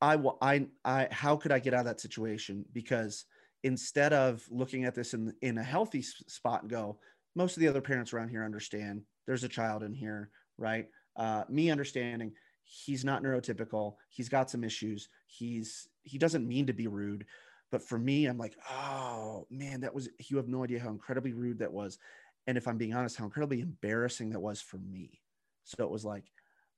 [0.00, 2.64] I, I, I, how could I get out of that situation?
[2.72, 3.24] Because
[3.62, 6.98] instead of looking at this in, in a healthy spot and go,
[7.36, 10.88] most of the other parents around here understand there's a child in here, right?
[11.14, 12.32] Uh, me understanding
[12.62, 13.94] he's not neurotypical.
[14.08, 15.08] He's got some issues.
[15.26, 17.26] He's he doesn't mean to be rude
[17.72, 21.32] but for me i'm like oh man that was you have no idea how incredibly
[21.32, 21.98] rude that was.
[22.46, 25.20] And if i'm being honest how incredibly embarrassing that was for me.
[25.64, 26.30] So it was like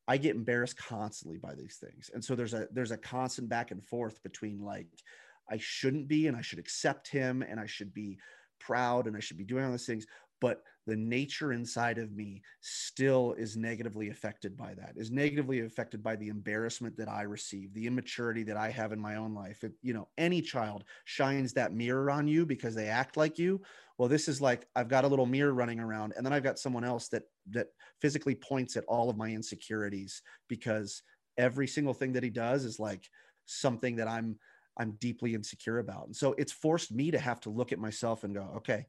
[0.09, 2.11] i get embarrassed constantly by these things.
[2.15, 4.87] And so there's a there's a constant back and forth between like
[5.51, 8.17] i shouldn't be and i should accept him and i should be
[8.61, 10.07] proud and i should be doing all these things
[10.45, 16.03] but the nature inside of me still is negatively affected by that is negatively affected
[16.03, 19.65] by the embarrassment that i receive the immaturity that i have in my own life.
[19.65, 23.63] It, you know any child shines that mirror on you because they act like you
[23.97, 26.59] well this is like i've got a little mirror running around and then i've got
[26.59, 27.69] someone else that that
[28.03, 31.01] physically points at all of my insecurities because
[31.39, 33.09] every single thing that he does is like
[33.47, 34.37] something that i'm
[34.77, 36.05] i'm deeply insecure about.
[36.07, 38.85] And so it's forced me to have to look at myself and go okay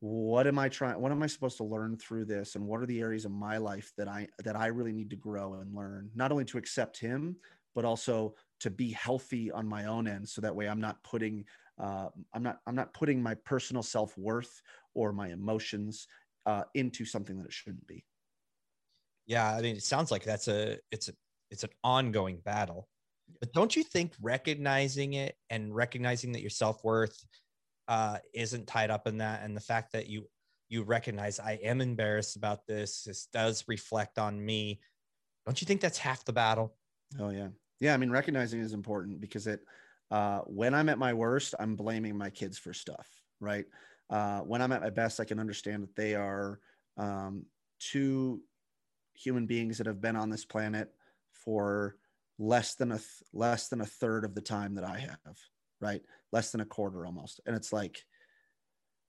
[0.00, 2.86] what am i trying what am i supposed to learn through this and what are
[2.86, 6.10] the areas of my life that i that i really need to grow and learn
[6.14, 7.36] not only to accept him
[7.74, 11.44] but also to be healthy on my own end so that way i'm not putting
[11.78, 14.62] uh, i'm not i'm not putting my personal self-worth
[14.94, 16.06] or my emotions
[16.46, 18.04] uh, into something that it shouldn't be.
[19.26, 21.12] Yeah i mean it sounds like that's a it's a
[21.50, 22.88] it's an ongoing battle.
[23.40, 27.16] But don't you think recognizing it and recognizing that your self-worth
[27.90, 30.28] uh, isn't tied up in that, and the fact that you
[30.68, 33.02] you recognize I am embarrassed about this.
[33.02, 34.80] This does reflect on me.
[35.44, 36.76] Don't you think that's half the battle?
[37.18, 37.48] Oh yeah,
[37.80, 37.92] yeah.
[37.92, 39.60] I mean, recognizing is important because it
[40.12, 43.08] uh, when I'm at my worst, I'm blaming my kids for stuff,
[43.40, 43.64] right?
[44.08, 46.60] Uh, when I'm at my best, I can understand that they are
[46.96, 47.44] um,
[47.80, 48.40] two
[49.14, 50.90] human beings that have been on this planet
[51.32, 51.96] for
[52.38, 55.38] less than a th- less than a third of the time that I have,
[55.80, 56.02] right?
[56.32, 58.04] Less than a quarter almost, and it's like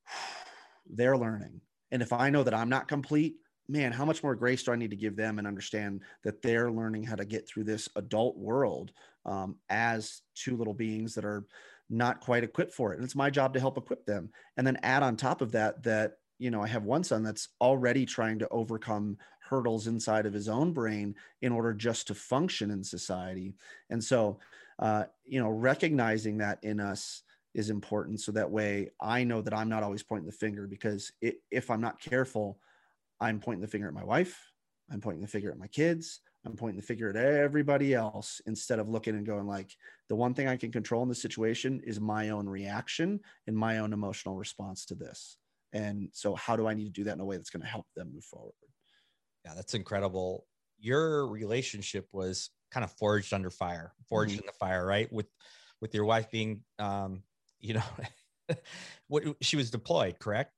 [0.89, 1.61] they're learning.
[1.91, 3.35] And if I know that I'm not complete,
[3.67, 6.71] man, how much more grace do I need to give them and understand that they're
[6.71, 8.91] learning how to get through this adult world
[9.25, 11.45] um, as two little beings that are
[11.89, 12.97] not quite equipped for it.
[12.97, 14.29] And it's my job to help equip them.
[14.57, 17.49] And then add on top of that, that, you know, I have one son that's
[17.59, 22.71] already trying to overcome hurdles inside of his own brain in order just to function
[22.71, 23.53] in society.
[23.89, 24.39] And so,
[24.81, 28.19] uh, you know, recognizing that in us is important.
[28.19, 31.69] So that way I know that I'm not always pointing the finger because it, if
[31.69, 32.59] I'm not careful,
[33.19, 34.37] I'm pointing the finger at my wife.
[34.91, 36.21] I'm pointing the finger at my kids.
[36.45, 39.75] I'm pointing the finger at everybody else instead of looking and going like
[40.09, 43.77] the one thing I can control in the situation is my own reaction and my
[43.77, 45.37] own emotional response to this.
[45.73, 47.67] And so how do I need to do that in a way that's going to
[47.67, 48.53] help them move forward?
[49.45, 50.45] Yeah, that's incredible.
[50.79, 54.41] Your relationship was kind of forged under fire, forged mm-hmm.
[54.41, 55.11] in the fire, right?
[55.11, 55.27] With
[55.81, 57.23] with your wife being um,
[57.61, 57.83] you know,
[59.07, 60.51] what she was deployed, correct?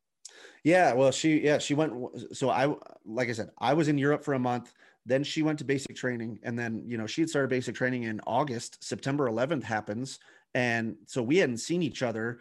[0.64, 1.94] Yeah, well, she yeah she went.
[2.34, 2.74] So I
[3.06, 4.74] like I said, I was in Europe for a month.
[5.06, 8.04] Then she went to basic training, and then you know she had started basic training
[8.04, 8.84] in August.
[8.84, 10.20] September 11th happens,
[10.54, 12.40] and so we hadn't seen each other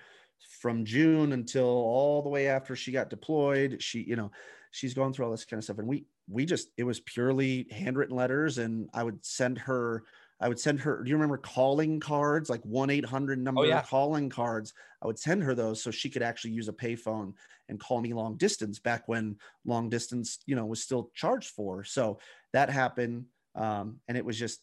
[0.60, 3.82] from June until all the way after she got deployed.
[3.82, 4.30] She you know
[4.70, 7.66] she's going through all this kind of stuff, and we we just it was purely
[7.70, 10.04] handwritten letters, and I would send her
[10.42, 13.82] I would send her, do you remember calling cards, like 1 800 number oh, yeah.
[13.82, 14.74] calling cards?
[15.00, 17.34] I would send her those so she could actually use a payphone
[17.68, 21.84] and call me long distance back when long distance, you know, was still charged for.
[21.84, 22.18] So
[22.52, 23.26] that happened.
[23.54, 24.60] Um, and it was just,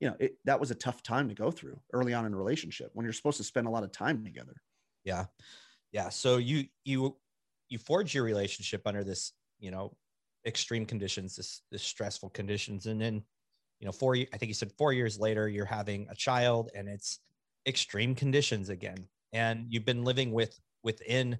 [0.00, 2.36] you know, it, that was a tough time to go through early on in a
[2.36, 4.60] relationship when you're supposed to spend a lot of time together.
[5.02, 5.24] Yeah.
[5.92, 6.10] Yeah.
[6.10, 7.16] So you, you,
[7.70, 9.96] you forge your relationship under this, you know,
[10.46, 12.86] extreme conditions, this, this stressful conditions.
[12.86, 13.22] And then
[13.80, 16.88] you know, four, I think you said four years later, you're having a child and
[16.88, 17.20] it's
[17.66, 19.06] extreme conditions again.
[19.32, 21.38] And you've been living with within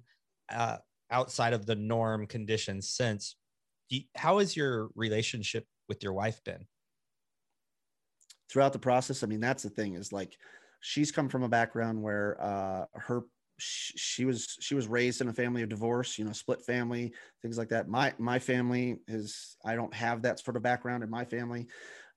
[0.51, 0.77] uh,
[1.09, 3.35] outside of the norm conditions since.
[4.15, 6.67] How has your relationship with your wife been?
[8.51, 10.37] Throughout the process, I mean, that's the thing is like
[10.81, 13.23] she's come from a background where uh, her
[13.59, 17.57] she was she was raised in a family of divorce you know split family things
[17.57, 21.25] like that my my family is i don't have that sort of background in my
[21.25, 21.67] family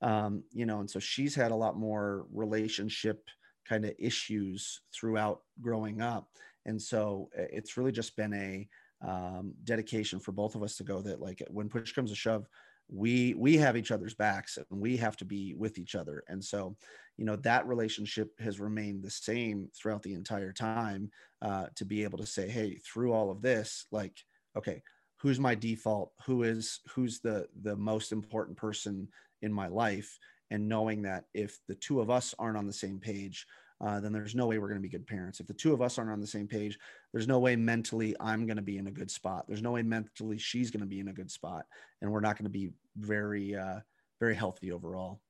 [0.01, 3.23] um, you know, and so she's had a lot more relationship
[3.67, 6.27] kind of issues throughout growing up.
[6.65, 8.67] And so it's really just been a
[9.07, 12.47] um, dedication for both of us to go that like when push comes to shove,
[12.91, 16.23] we we have each other's backs and we have to be with each other.
[16.27, 16.75] And so,
[17.17, 21.09] you know, that relationship has remained the same throughout the entire time
[21.41, 24.17] uh, to be able to say, hey, through all of this, like,
[24.57, 24.81] okay,
[25.17, 26.11] who's my default?
[26.25, 29.07] Who is who's the the most important person
[29.41, 30.19] in my life
[30.51, 33.47] and knowing that if the two of us aren't on the same page
[33.81, 35.39] uh, then there's no way we're going to be good parents.
[35.39, 36.77] If the two of us aren't on the same page,
[37.13, 39.45] there's no way mentally I'm going to be in a good spot.
[39.47, 41.65] There's no way mentally she's going to be in a good spot,
[42.01, 43.79] and we're not going to be very, uh,
[44.19, 45.21] very healthy overall.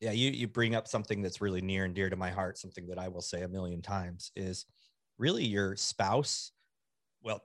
[0.00, 2.58] Yeah, you you bring up something that's really near and dear to my heart.
[2.58, 4.66] Something that I will say a million times is
[5.18, 6.52] really your spouse.
[7.22, 7.42] Well,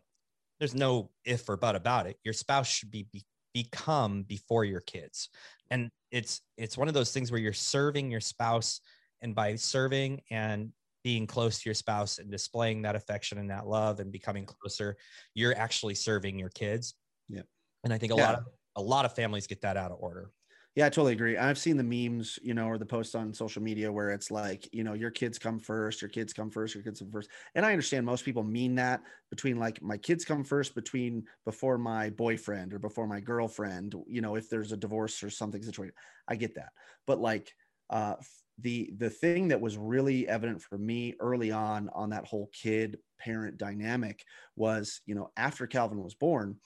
[0.60, 2.18] there's no if or but about it.
[2.24, 5.30] Your spouse should be, be become before your kids
[5.72, 8.82] and it's it's one of those things where you're serving your spouse
[9.22, 10.72] and by serving and
[11.04, 14.96] being close to your spouse and displaying that affection and that love and becoming closer
[15.34, 16.96] you're actually serving your kids
[17.28, 17.42] yeah
[17.84, 18.26] and i think a yeah.
[18.26, 20.32] lot of a lot of families get that out of order
[20.76, 21.36] yeah, I totally agree.
[21.36, 24.70] I've seen the memes, you know, or the posts on social media where it's like,
[24.72, 27.30] you know, your kids come first, your kids come first, your kids come first.
[27.56, 31.78] And I understand most people mean that between like my kids come first between before
[31.80, 35.94] my boyfriend or before my girlfriend, you know, if there's a divorce or something situation.
[36.28, 36.70] I get that.
[37.08, 37.54] But like
[37.90, 38.16] uh
[38.62, 43.00] the the thing that was really evident for me early on on that whole kid
[43.20, 44.24] parent dynamic
[44.56, 46.58] was, you know, after Calvin was born,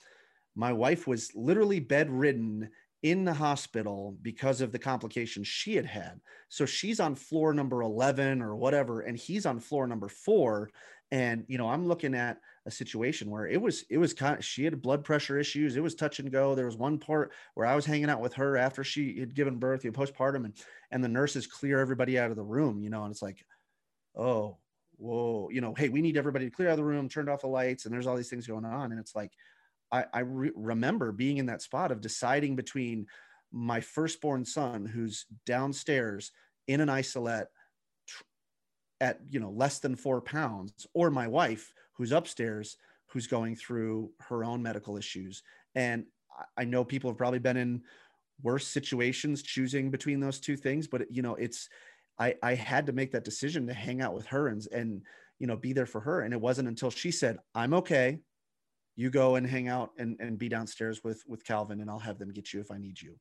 [0.56, 2.70] my wife was literally bedridden
[3.02, 6.22] in the hospital because of the complications she had had.
[6.48, 10.70] So she's on floor number 11 or whatever, and he's on floor number four.
[11.12, 14.46] And, you know, I'm looking at a situation where it was, it was kind of,
[14.46, 15.76] she had blood pressure issues.
[15.76, 16.56] It was touch and go.
[16.56, 19.58] There was one part where I was hanging out with her after she had given
[19.58, 20.54] birth, you know, postpartum, and,
[20.92, 23.46] and the nurses clear everybody out of the room, you know, and it's like,
[24.16, 24.58] oh,
[24.98, 27.42] whoa, you know, hey, we need everybody to clear out of the room, turned off
[27.42, 28.92] the lights, and there's all these things going on.
[28.92, 29.32] And it's like,
[29.92, 33.08] I, I re- remember being in that spot of deciding between
[33.52, 36.32] my firstborn son, who's downstairs
[36.68, 37.48] in an isolate
[39.02, 42.78] at you know less than four pounds or my wife who's upstairs
[43.08, 45.44] who's going through her own medical issues.
[45.76, 46.06] And
[46.58, 47.84] i know people have probably been in
[48.42, 51.70] worse situations choosing between those two things but you know it's
[52.18, 55.04] i i had to make that decision to hang out with her and and
[55.38, 56.22] you know be there for her.
[56.22, 58.20] And it wasn't until she said i'm okay.
[58.96, 62.18] You go and hang out and, and be downstairs with with calvin and i'll have
[62.18, 63.16] them get you if i need you.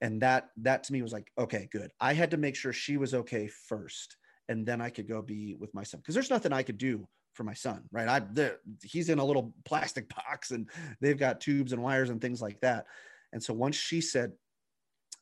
[0.00, 1.90] And that that to me was like okay good.
[2.00, 4.16] I had to make sure she was okay first
[4.48, 7.06] and then i could go be with my son because there's nothing i could do
[7.32, 8.08] for my son right?
[8.08, 10.68] I he's in a little plastic box and
[11.00, 12.86] they've got tubes and wires and things like that.
[13.32, 14.32] And so once she said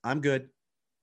[0.03, 0.49] i'm good.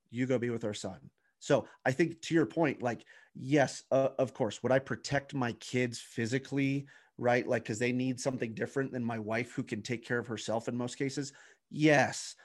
[0.09, 0.99] You go be with our son.
[1.39, 3.03] So i think to your point like
[3.35, 7.47] yes uh, of course would i protect my kids physically right?
[7.47, 10.67] Like because they need something different than my wife who can take care of herself
[10.67, 11.33] in most cases?
[11.69, 12.35] Yes.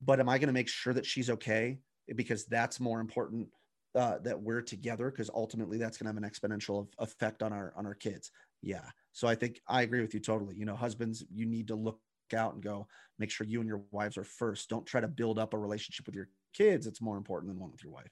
[0.00, 1.78] But am I going to make sure that she's okay?
[2.14, 3.48] Because that's more important
[3.94, 7.72] uh, that we're together because ultimately that's going to have an exponential effect on our
[7.76, 8.30] on our kids.
[8.62, 8.84] Yeah.
[9.12, 10.54] So I think I agree with you totally.
[10.56, 11.98] You know, husbands, you need to look
[12.34, 12.86] out and go
[13.18, 14.70] make sure you and your wives are first.
[14.70, 16.86] Don't try to build up a relationship with your kids.
[16.86, 18.10] It's more important than one with your wife.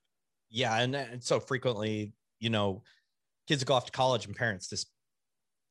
[0.51, 2.83] Yeah, and, and so frequently, you know,
[3.49, 4.91] kids go off to college and parents just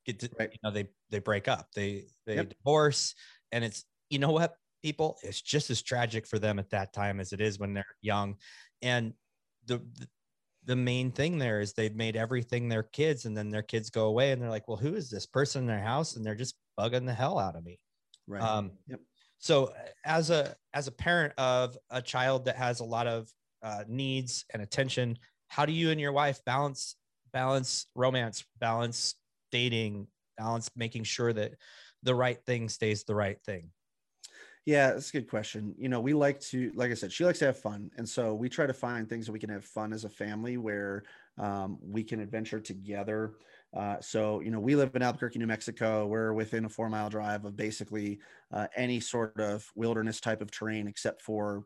[0.06, 0.50] get to, right.
[0.52, 2.50] you know, they they break up, they they yep.
[2.50, 3.14] divorce,
[3.52, 7.20] and it's you know what people it's just as tragic for them at that time
[7.20, 8.36] as it is when they're young
[8.82, 9.14] and
[9.78, 10.08] the,
[10.66, 14.06] the main thing there is they've made everything their kids and then their kids go
[14.06, 16.16] away and they're like well who is this person in their house?
[16.16, 17.80] And they're just bugging the hell out of me.
[18.28, 18.42] Right.
[18.42, 19.00] Um yep.
[19.38, 19.74] so
[20.06, 23.30] as a as a parent of a child that has a lot of
[23.62, 25.18] uh, needs and attention
[25.50, 26.96] how do you and your wife balance
[27.34, 29.16] balance romance balance
[29.52, 31.56] dating balance making sure that
[32.04, 33.70] the right thing stays the right thing
[34.70, 35.74] yeah, that's a good question.
[35.80, 37.90] You know, we like to, like I said, she likes to have fun.
[37.98, 40.58] And so we try to find things that we can have fun as a family
[40.58, 41.06] where
[41.40, 43.34] um, we can adventure together.
[43.76, 46.06] Uh, so, you know, we live in Albuquerque, New Mexico.
[46.06, 48.20] We're within a four mile drive of basically
[48.52, 51.64] uh, any sort of wilderness type of terrain except for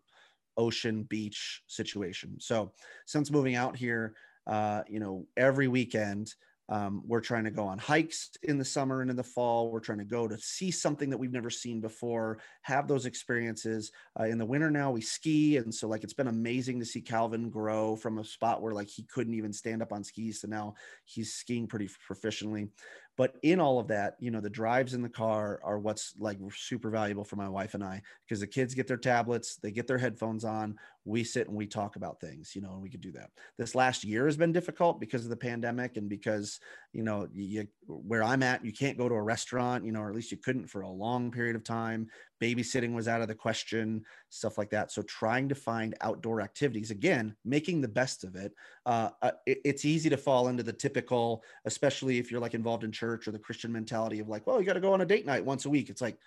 [0.55, 2.39] ocean beach situation.
[2.39, 2.71] So,
[3.05, 4.15] since moving out here,
[4.47, 6.33] uh, you know, every weekend,
[6.69, 9.71] um, we're trying to go on hikes in the summer and in the fall.
[9.71, 13.91] We're trying to go to see something that we've never seen before, have those experiences.
[14.19, 15.57] Uh, in the winter now, we ski.
[15.57, 18.87] And so, like, it's been amazing to see Calvin grow from a spot where, like,
[18.87, 22.69] he couldn't even stand up on skis to now he's skiing pretty proficiently.
[23.15, 26.39] But in all of that, you know, the drives in the car are what's like
[26.55, 29.85] super valuable for my wife and I because the kids get their tablets, they get
[29.85, 33.01] their headphones on, we sit and we talk about things, you know, and we could
[33.01, 33.29] do that.
[33.57, 36.59] This last year has been difficult because of the pandemic and because,
[36.91, 40.09] you know, you, where I'm at, you can't go to a restaurant, you know, or
[40.09, 42.07] at least you couldn't for a long period of time
[42.43, 44.91] babysitting was out of the question, stuff like that.
[44.91, 48.53] So trying to find outdoor activities, again, making the best of it.
[48.85, 52.83] Uh, uh, it it's easy to fall into the typical, especially if you're like involved
[52.83, 55.05] in church or the Christian mentality of like, well, you got to go on a
[55.05, 55.89] date night once a week.
[55.89, 56.17] It's like,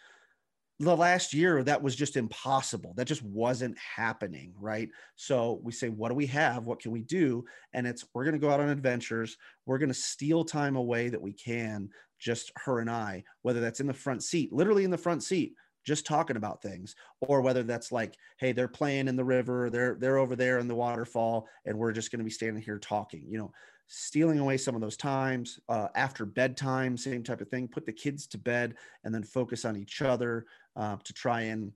[0.78, 5.88] the last year that was just impossible that just wasn't happening right so we say
[5.88, 8.60] what do we have what can we do and it's we're going to go out
[8.60, 13.24] on adventures we're going to steal time away that we can just her and i
[13.40, 15.54] whether that's in the front seat literally in the front seat
[15.86, 19.96] just talking about things or whether that's like hey they're playing in the river they're
[20.00, 23.24] they're over there in the waterfall and we're just going to be standing here talking
[23.28, 23.52] you know?
[23.88, 27.92] Stealing away some of those times uh, after bedtime same type of thing put the
[27.92, 31.70] kids to bed and then focus on each other uh, to try and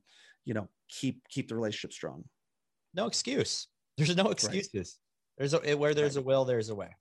[0.44, 2.24] you know keep keep the relationship strong.
[2.94, 3.68] No excuse.
[3.96, 4.74] There's no excuses.
[4.74, 5.50] Right.
[5.50, 6.24] there's a where there's right.
[6.24, 6.96] a will there's a way.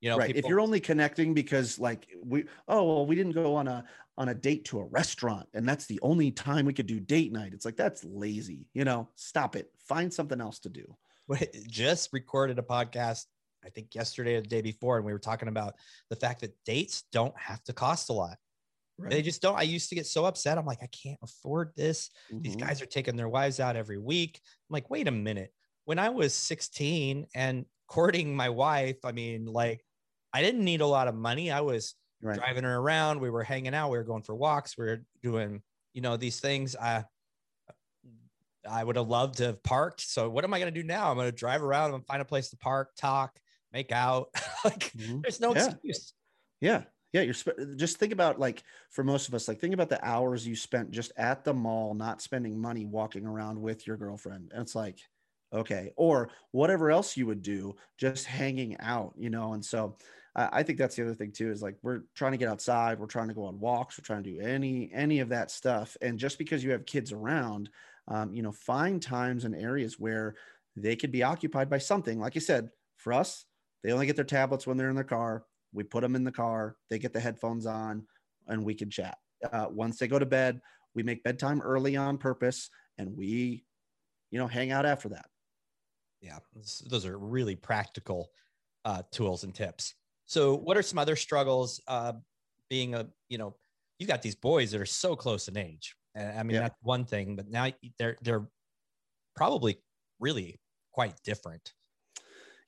[0.00, 0.26] You know right.
[0.26, 3.84] People- if you're only connecting because like we oh well we didn't go on a
[4.20, 7.32] on a date to a restaurant and that's the only time we could do date
[7.32, 10.84] night it's like that's lazy you know stop it find something else to do
[11.70, 13.24] just recorded a podcast
[13.64, 15.72] i think yesterday or the day before and we were talking about
[16.10, 18.36] the fact that dates don't have to cost a lot
[18.98, 19.12] Right.
[19.12, 19.58] They just don't.
[19.58, 20.58] I used to get so upset.
[20.58, 22.10] I'm like, I can't afford this.
[22.30, 22.42] Mm-hmm.
[22.42, 24.38] These guys are taking their wives out every week.
[24.44, 25.54] I'm like, wait a minute.
[25.86, 29.82] When I was 16 and courting my wife, I mean, like,
[30.34, 31.50] I didn't need a lot of money.
[31.50, 32.36] I was right.
[32.36, 33.20] driving her around.
[33.20, 33.90] We were hanging out.
[33.90, 34.76] We were going for walks.
[34.76, 35.62] We were doing,
[35.94, 36.76] you know, these things.
[36.76, 37.04] I,
[38.68, 40.02] I would have loved to have parked.
[40.02, 41.10] So what am I going to do now?
[41.10, 43.38] I'm going to drive around and find a place to park, talk,
[43.72, 44.28] make out.
[44.64, 45.20] like mm-hmm.
[45.22, 45.66] there's no yeah.
[45.66, 46.12] excuse.
[46.60, 46.82] Yeah.
[47.12, 47.22] Yeah.
[47.22, 50.46] You're sp- just think about like for most of us, like think about the hours
[50.46, 54.52] you spent just at the mall, not spending money walking around with your girlfriend.
[54.52, 54.98] And it's like,
[55.52, 55.92] okay.
[55.96, 59.54] Or whatever else you would do, just hanging out, you know?
[59.54, 59.96] And so
[60.36, 63.06] I think that's the other thing too is like we're trying to get outside, we're
[63.06, 65.96] trying to go on walks, we're trying to do any any of that stuff.
[66.00, 67.68] And just because you have kids around,
[68.06, 70.36] um, you know, find times and areas where
[70.76, 72.20] they could be occupied by something.
[72.20, 73.44] Like you said, for us,
[73.82, 75.44] They only get their tablets when they're in their car.
[75.72, 76.76] We put them in the car.
[76.88, 78.06] They get the headphones on,
[78.46, 79.18] and we can chat.
[79.52, 80.60] Uh, once they go to bed,
[80.94, 82.68] we make bedtime early on purpose,
[82.98, 83.64] and we,
[84.30, 85.26] you know, hang out after that.
[86.20, 88.30] Yeah, those are really practical
[88.84, 89.94] uh, tools and tips.
[90.30, 91.80] So, what are some other struggles?
[91.88, 92.12] Uh,
[92.68, 93.56] being a, you know,
[93.98, 95.96] you got these boys that are so close in age.
[96.16, 96.60] I mean, yeah.
[96.60, 97.66] that's one thing, but now
[97.98, 98.46] they're they're
[99.34, 99.80] probably
[100.20, 100.60] really
[100.92, 101.72] quite different.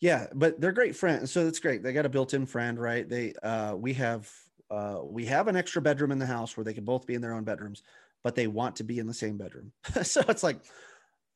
[0.00, 1.30] Yeah, but they're great friends.
[1.30, 1.84] So that's great.
[1.84, 3.08] They got a built-in friend, right?
[3.08, 4.28] They uh we have
[4.68, 7.20] uh we have an extra bedroom in the house where they can both be in
[7.20, 7.84] their own bedrooms,
[8.24, 9.70] but they want to be in the same bedroom.
[10.02, 10.58] so it's like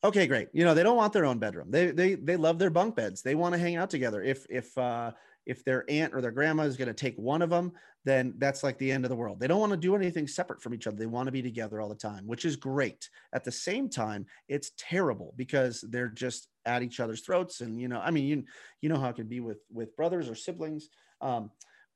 [0.02, 0.48] okay, great.
[0.52, 1.70] You know, they don't want their own bedroom.
[1.70, 3.22] They they they love their bunk beds.
[3.22, 4.22] They want to hang out together.
[4.24, 5.12] If if uh
[5.46, 7.72] if their aunt or their grandma is going to take one of them,
[8.04, 9.40] then that's like the end of the world.
[9.40, 10.96] They don't want to do anything separate from each other.
[10.96, 13.08] They want to be together all the time, which is great.
[13.32, 17.60] At the same time, it's terrible because they're just at each other's throats.
[17.60, 18.44] And you know, I mean, you
[18.80, 20.88] you know how it can be with with brothers or siblings.
[21.20, 21.50] Um,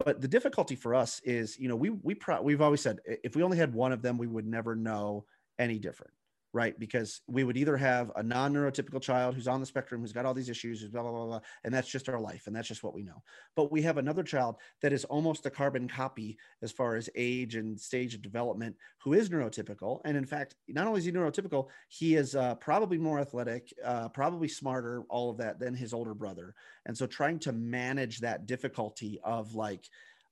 [0.04, 3.36] but the difficulty for us is, you know, we we pro- we've always said if
[3.36, 5.26] we only had one of them, we would never know
[5.58, 6.12] any different
[6.52, 6.78] right?
[6.78, 10.26] Because we would either have a non neurotypical child who's on the spectrum, who's got
[10.26, 12.46] all these issues, blah, blah, blah, blah, and that's just our life.
[12.46, 13.22] And that's just what we know.
[13.54, 17.54] But we have another child that is almost a carbon copy as far as age
[17.54, 20.00] and stage of development, who is neurotypical.
[20.04, 24.08] And in fact, not only is he neurotypical, he is uh, probably more athletic, uh,
[24.08, 26.54] probably smarter, all of that than his older brother.
[26.86, 29.84] And so trying to manage that difficulty of like,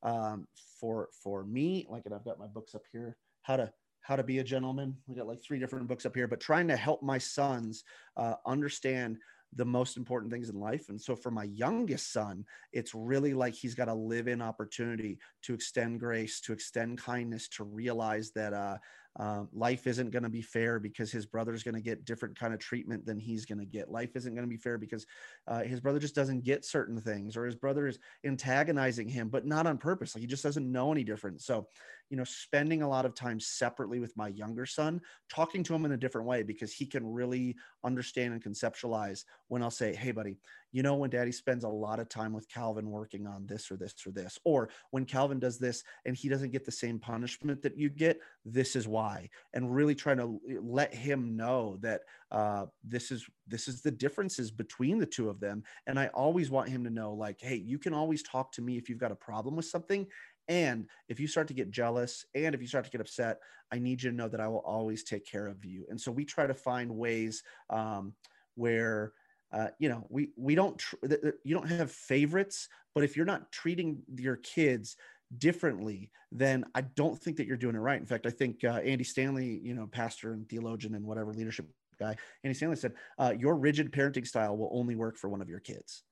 [0.02, 0.46] um,
[0.80, 3.72] for for me, like, and I've got my books up here, how to
[4.08, 4.96] how to be a gentleman.
[5.06, 7.84] We got like three different books up here, but trying to help my sons
[8.16, 9.18] uh, understand
[9.54, 10.88] the most important things in life.
[10.88, 15.18] And so for my youngest son, it's really like he's got a live in opportunity
[15.42, 18.78] to extend grace, to extend kindness, to realize that uh,
[19.16, 22.54] um, life isn't going to be fair because his brother's going to get different kind
[22.54, 23.90] of treatment than he's going to get.
[23.90, 25.06] Life isn't going to be fair because
[25.46, 29.46] uh, his brother just doesn't get certain things, or his brother is antagonizing him, but
[29.46, 30.14] not on purpose.
[30.14, 31.40] Like he just doesn't know any different.
[31.40, 31.66] So,
[32.10, 35.84] you know, spending a lot of time separately with my younger son, talking to him
[35.84, 40.12] in a different way because he can really understand and conceptualize when I'll say, "Hey,
[40.12, 40.36] buddy,
[40.72, 43.76] you know, when daddy spends a lot of time with Calvin working on this or
[43.76, 47.62] this or this, or when Calvin does this and he doesn't get the same punishment
[47.62, 49.30] that you get, this is why.
[49.54, 54.50] And really trying to let him know that uh, this is this is the differences
[54.50, 55.62] between the two of them.
[55.86, 58.76] And I always want him to know, like, hey, you can always talk to me
[58.76, 60.06] if you've got a problem with something.
[60.48, 63.38] And if you start to get jealous and if you start to get upset,
[63.70, 65.84] I need you to know that I will always take care of you.
[65.90, 68.14] And so we try to find ways um,
[68.54, 69.12] where
[69.52, 70.96] uh, you know, we we don't tr-
[71.44, 74.96] you don't have favorites, but if you're not treating your kids
[75.36, 78.00] differently, then I don't think that you're doing it right.
[78.00, 81.66] In fact, I think uh, Andy Stanley, you know, pastor and theologian and whatever leadership
[81.98, 85.48] guy, Andy Stanley said, uh, your rigid parenting style will only work for one of
[85.48, 86.02] your kids.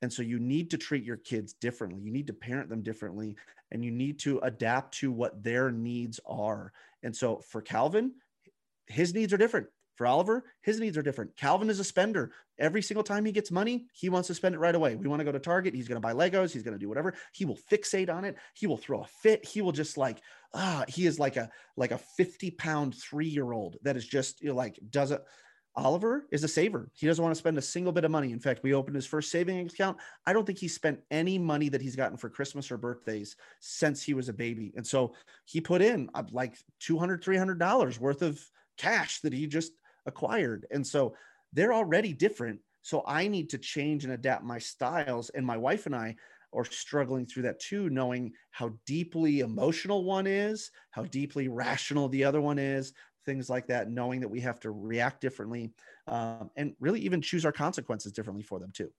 [0.00, 2.00] And so you need to treat your kids differently.
[2.00, 3.36] You need to parent them differently
[3.72, 6.72] and you need to adapt to what their needs are.
[7.02, 8.12] And so for Calvin,
[8.86, 9.66] his needs are different.
[9.98, 11.34] For Oliver, his needs are different.
[11.34, 12.30] Calvin is a spender.
[12.56, 14.94] Every single time he gets money, he wants to spend it right away.
[14.94, 15.74] We want to go to Target.
[15.74, 16.52] He's going to buy Legos.
[16.52, 17.14] He's going to do whatever.
[17.32, 18.36] He will fixate on it.
[18.54, 19.44] He will throw a fit.
[19.44, 20.20] He will just like,
[20.54, 24.40] ah, he is like a like a 50 pound three year old that is just
[24.40, 25.20] you know, like doesn't.
[25.74, 26.90] Oliver is a saver.
[26.94, 28.30] He doesn't want to spend a single bit of money.
[28.30, 29.96] In fact, we opened his first savings account.
[30.26, 34.02] I don't think he spent any money that he's gotten for Christmas or birthdays since
[34.02, 34.72] he was a baby.
[34.76, 38.40] And so he put in uh, like 200, 300 dollars worth of
[38.78, 39.72] cash that he just
[40.08, 40.66] acquired.
[40.70, 41.14] And so
[41.52, 42.60] they're already different.
[42.82, 45.30] So I need to change and adapt my styles.
[45.30, 46.16] And my wife and I
[46.52, 52.24] are struggling through that too, knowing how deeply emotional one is, how deeply rational the
[52.24, 52.92] other one is,
[53.26, 55.70] things like that, knowing that we have to react differently
[56.06, 58.90] um, and really even choose our consequences differently for them too.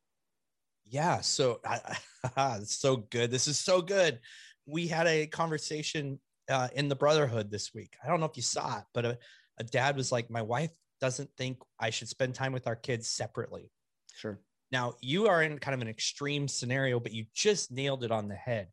[0.86, 1.22] Yeah.
[1.22, 1.60] So
[2.38, 3.32] it's so good.
[3.32, 4.20] This is so good.
[4.66, 7.96] We had a conversation uh, in the brotherhood this week.
[8.04, 9.18] I don't know if you saw it, but a,
[9.58, 13.08] a dad was like, My wife doesn't think I should spend time with our kids
[13.08, 13.72] separately.
[14.16, 14.40] Sure.
[14.72, 18.28] Now, you are in kind of an extreme scenario, but you just nailed it on
[18.28, 18.68] the head.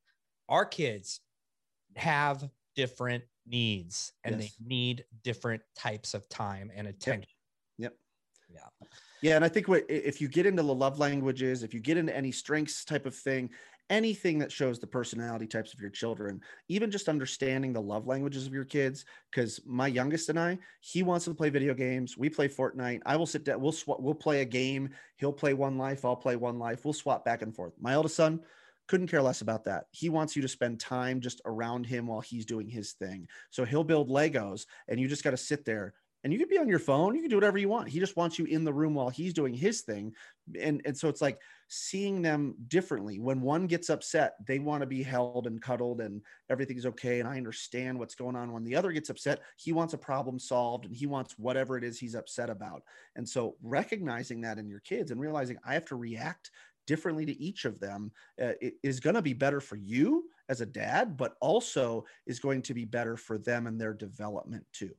[0.48, 1.20] Our kids
[1.96, 4.56] have different needs and yes.
[4.58, 7.30] they need different types of time and attention.
[7.78, 7.94] Yep.
[8.50, 8.62] yep.
[8.80, 8.88] Yeah.
[9.22, 9.36] Yeah.
[9.36, 12.14] And I think what, if you get into the love languages, if you get into
[12.14, 13.50] any strengths type of thing,
[13.91, 18.47] anything that shows the personality types of your children, even just understanding the love languages
[18.47, 19.05] of your kids.
[19.30, 22.16] Because my youngest and I, he wants to play video games.
[22.16, 23.03] We play Fortnite.
[23.07, 23.61] I will sit down.
[23.61, 24.91] We'll sw- we'll play a game.
[25.16, 26.05] He'll play one life.
[26.05, 26.84] I'll play one life.
[26.84, 27.74] We'll swap back and forth.
[27.80, 28.41] My eldest son
[28.89, 29.87] couldn't care less about that.
[29.91, 33.28] He wants you to spend time just around him while he's doing his thing.
[33.51, 35.95] So he'll build Legos, and you just got to sit there
[36.26, 37.88] and you can be on your phone you can do whatever you want.
[37.88, 40.12] He just wants you in the room while he's doing his thing.
[40.60, 43.20] And and so it's like seeing them differently.
[43.20, 46.20] When one gets upset they want to be held and cuddled and
[46.50, 48.52] everything's okay and i understand what's going on.
[48.52, 51.84] When the other gets upset he wants a problem solved and he wants whatever it
[51.84, 52.82] is he's upset about.
[53.14, 56.50] And so recognizing that in your kids and realizing i have to react
[56.88, 58.10] differently to each of them
[58.42, 58.52] uh,
[58.82, 62.74] is going to be better for you as a dad but also is going to
[62.74, 64.94] be better for them and their development too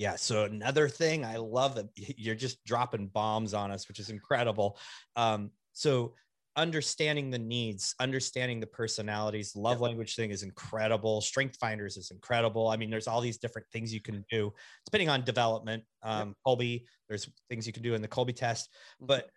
[0.00, 0.16] yeah.
[0.16, 4.78] So another thing, I love that you're just dropping bombs on us, which is incredible.
[5.14, 6.14] Um, so
[6.56, 9.88] understanding the needs, understanding the personalities, love yeah.
[9.88, 11.20] language thing is incredible.
[11.20, 12.68] Strength finders is incredible.
[12.68, 14.54] I mean, there's all these different things you can do
[14.86, 15.84] depending on development.
[16.02, 16.50] Um, yeah.
[16.50, 19.06] Kolbe, there's things you can do in the Kolbe test, mm-hmm.
[19.06, 19.28] but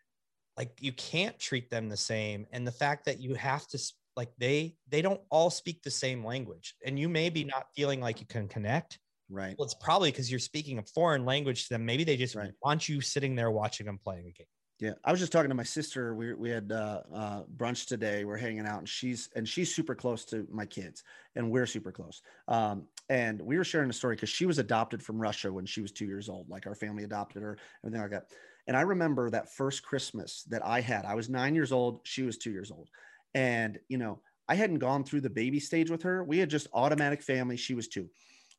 [0.56, 2.48] like you can't treat them the same.
[2.54, 3.80] And the fact that you have to
[4.16, 8.00] like they they don't all speak the same language and you may be not feeling
[8.00, 9.00] like you can connect
[9.34, 9.56] Right.
[9.58, 11.86] Well, it's probably because you're speaking a foreign language to them.
[11.86, 12.52] Maybe they just right.
[12.64, 14.48] want you sitting there watching them playing a game.
[14.80, 16.14] Yeah, I was just talking to my sister.
[16.14, 18.26] We we had uh, uh, brunch today.
[18.26, 21.04] We're hanging out, and she's and she's super close to my kids,
[21.36, 22.22] and we're super close.
[22.48, 25.82] Um, and we were sharing a story because she was adopted from Russia when she
[25.82, 26.50] was two years old.
[26.50, 28.26] Like our family adopted her, everything like that.
[28.68, 31.06] And I remember that first Christmas that I had.
[31.06, 32.02] I was nine years old.
[32.04, 32.90] She was two years old,
[33.34, 36.24] and you know I hadn't gone through the baby stage with her.
[36.24, 37.58] We had just automatic family.
[37.58, 38.10] She was two.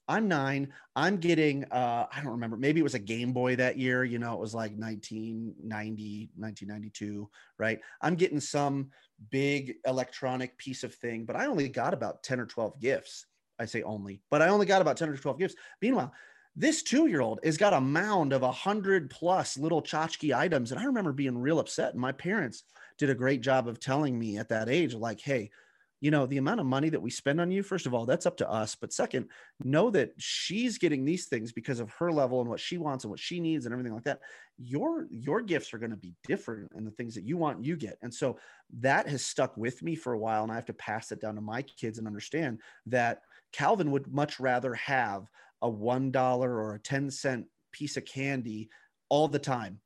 [0.07, 0.73] I'm nine.
[0.95, 4.05] I'm getting, uh, I don't remember, maybe it was a Game Boy that year.
[4.05, 7.29] You know, it was like 1990, 1992,
[7.59, 7.81] right?
[8.03, 8.91] I'm getting some
[9.31, 13.27] big electronic piece of thing, but I only got about 10 or 12 gifts.
[13.59, 15.55] I say only, but I only got about 10 or 12 gifts.
[15.81, 16.13] Meanwhile,
[16.57, 20.71] this two year old has got a mound of a hundred plus little tchotchke items.
[20.71, 21.93] And I remember being real upset.
[21.93, 22.65] And my parents
[22.99, 25.51] did a great job of telling me at that age, like, hey,
[26.05, 28.27] you know the amount of money that we spend on you first of all that's
[28.27, 29.27] up to us but second
[29.63, 33.11] know that she's getting these things because of her level and what she wants and
[33.11, 34.21] what she needs and everything like that.
[34.59, 37.77] Your your gifts are going to be different and the things that you want you
[37.77, 37.97] get.
[38.03, 38.39] And so
[38.81, 41.37] that has stuck with me for a while and i have to pass it down
[41.37, 45.29] to my kids and understand that calvin would much rather have
[45.63, 48.69] a one dollar or a 10 cent piece of candy
[49.09, 49.81] all the time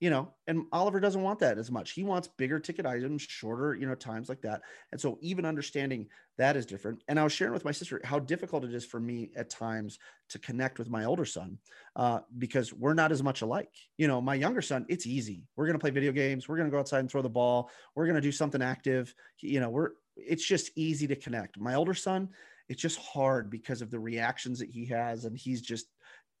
[0.00, 1.92] you know, and Oliver doesn't want that as much.
[1.92, 4.62] He wants bigger ticket items, shorter, you know, times like that.
[4.92, 7.02] And so even understanding that is different.
[7.08, 9.98] And I was sharing with my sister how difficult it is for me at times
[10.28, 11.58] to connect with my older son
[11.96, 13.72] uh, because we're not as much alike.
[13.96, 15.42] You know, my younger son, it's easy.
[15.56, 16.48] We're going to play video games.
[16.48, 17.70] We're going to go outside and throw the ball.
[17.96, 19.12] We're going to do something active.
[19.40, 21.58] You know, we're, it's just easy to connect.
[21.58, 22.28] My older son,
[22.68, 25.24] it's just hard because of the reactions that he has.
[25.24, 25.86] And he's just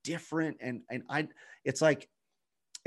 [0.04, 0.58] different.
[0.60, 1.26] And, and I,
[1.64, 2.08] it's like,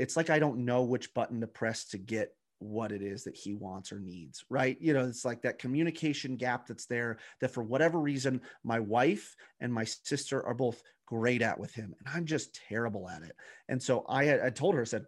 [0.02, 3.36] it's like I don't know which button to press to get what it is that
[3.36, 4.76] he wants or needs, right?
[4.80, 9.36] You know, it's like that communication gap that's there that for whatever reason, my wife
[9.60, 13.36] and my sister are both great at with him, and I'm just terrible at it.
[13.68, 15.04] And so I had I told her, I said,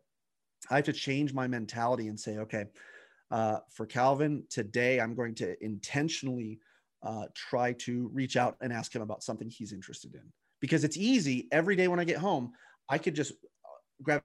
[0.71, 2.67] I have to change my mentality and say, okay,
[3.33, 6.61] uh, for Calvin today, I'm going to intentionally
[7.03, 10.23] uh, try to reach out and ask him about something he's interested in
[10.61, 12.53] because it's easy every day when I get home.
[12.89, 14.21] I could just uh,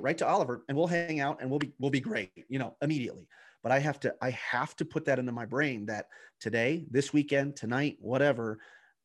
[0.00, 2.76] right to Oliver and we'll hang out and we'll be we'll be great, you know,
[2.82, 3.26] immediately.
[3.62, 6.06] But I have to I have to put that into my brain that
[6.40, 8.58] today, this weekend, tonight, whatever,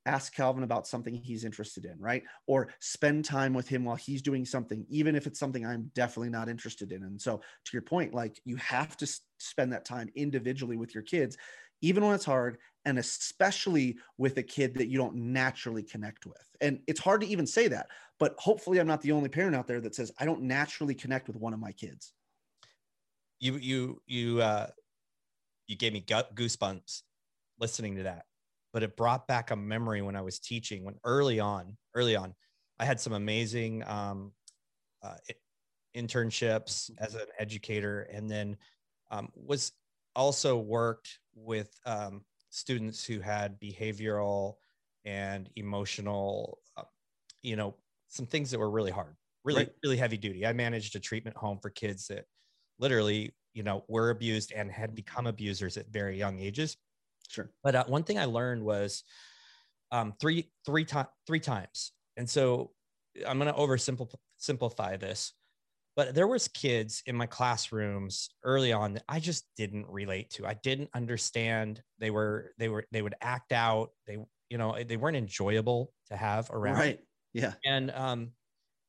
[0.06, 2.24] ask Calvin about something he's interested in, right?
[2.48, 6.30] Or spend time with him while he's doing something, even if it's something I'm definitely
[6.30, 7.04] not interested in.
[7.04, 9.08] And so, to your point, like you have to
[9.38, 11.38] spend that time individually with your kids,
[11.82, 12.58] even when it's hard,
[12.88, 16.48] and especially with a kid that you don't naturally connect with.
[16.62, 19.68] And it's hard to even say that, but hopefully I'm not the only parent out
[19.68, 22.14] there that says I don't naturally connect with one of my kids.
[23.42, 24.68] You you you uh
[25.68, 27.02] you gave me goosebumps
[27.60, 28.24] listening to that.
[28.72, 32.34] But it brought back a memory when I was teaching when early on, early on,
[32.80, 34.32] I had some amazing um
[35.04, 35.16] uh,
[35.94, 38.56] internships as an educator and then
[39.12, 39.74] um, was
[40.16, 42.24] also worked with um,
[42.58, 44.55] students who had behavioral
[45.05, 46.84] and emotional, uh,
[47.43, 47.76] you know,
[48.10, 49.72] some things that were really hard, really, right.
[49.84, 50.45] really heavy duty.
[50.45, 52.26] I managed a treatment home for kids that
[52.80, 56.78] literally, you know, were abused and had become abusers at very young ages.
[57.30, 57.51] Sure.
[57.64, 59.03] But uh, one thing I learned was
[59.91, 61.91] um, three, three times, three times.
[62.16, 62.72] And so
[63.28, 65.34] I'm going to oversimplify this
[65.98, 70.45] but there was kids in my classrooms early on that i just didn't relate to.
[70.45, 73.89] I didn't understand they were they were they would act out.
[74.06, 74.18] They
[74.50, 76.78] you know they weren't enjoyable to have around.
[76.78, 77.00] Right.
[77.34, 77.54] Yeah.
[77.66, 78.32] And um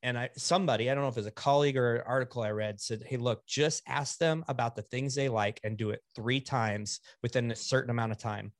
[0.01, 2.51] and i somebody i don't know if it was a colleague or an article i
[2.51, 5.99] read said hey look just ask them about the things they like and do it
[6.15, 8.53] three times within a certain amount of time.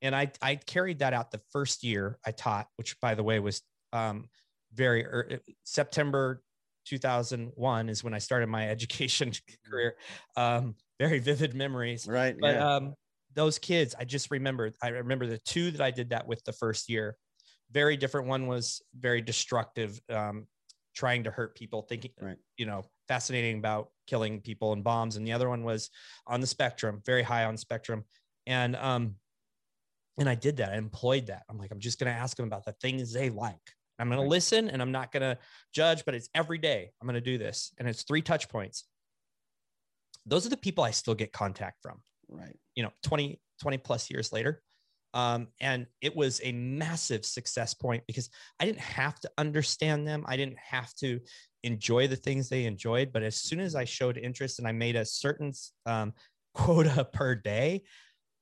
[0.00, 3.38] And i i carried that out the first year i taught which by the way
[3.38, 3.60] was
[3.92, 4.28] um
[4.72, 6.42] very er, September
[6.84, 9.70] 2001 is when I started my education Mm-hmm.
[9.70, 9.96] career.
[10.36, 12.06] Um, very vivid memories.
[12.06, 12.36] Right.
[12.40, 12.74] But yeah.
[12.76, 12.94] um,
[13.34, 14.72] those kids, I just remember.
[14.82, 17.16] I remember the two that I did that with the first year.
[17.70, 18.28] Very different.
[18.28, 20.46] One was very destructive, um,
[20.94, 22.36] trying to hurt people, thinking, Right.
[22.58, 25.16] you know, fascinating about killing people and bombs.
[25.16, 25.88] And the other one was
[26.26, 28.04] on the spectrum, very high on spectrum.
[28.46, 29.14] And um,
[30.18, 30.70] and I did that.
[30.70, 31.44] I employed that.
[31.48, 33.56] I'm like, I'm just gonna ask them about the things they like.
[34.02, 35.38] I'm gonna listen, and I'm not gonna
[35.72, 36.04] judge.
[36.04, 36.90] But it's every day.
[37.00, 38.84] I'm gonna do this, and it's three touch points.
[40.26, 42.56] Those are the people I still get contact from right.
[42.74, 44.62] you know 20 20 plus years later
[45.14, 48.30] um, and it was a massive success point because
[48.60, 51.20] i didn't have to understand them i didn't have to
[51.62, 54.96] enjoy the things they enjoyed but as soon as i showed interest and i made
[54.96, 55.52] a certain
[55.86, 56.12] um,
[56.54, 57.82] quota per day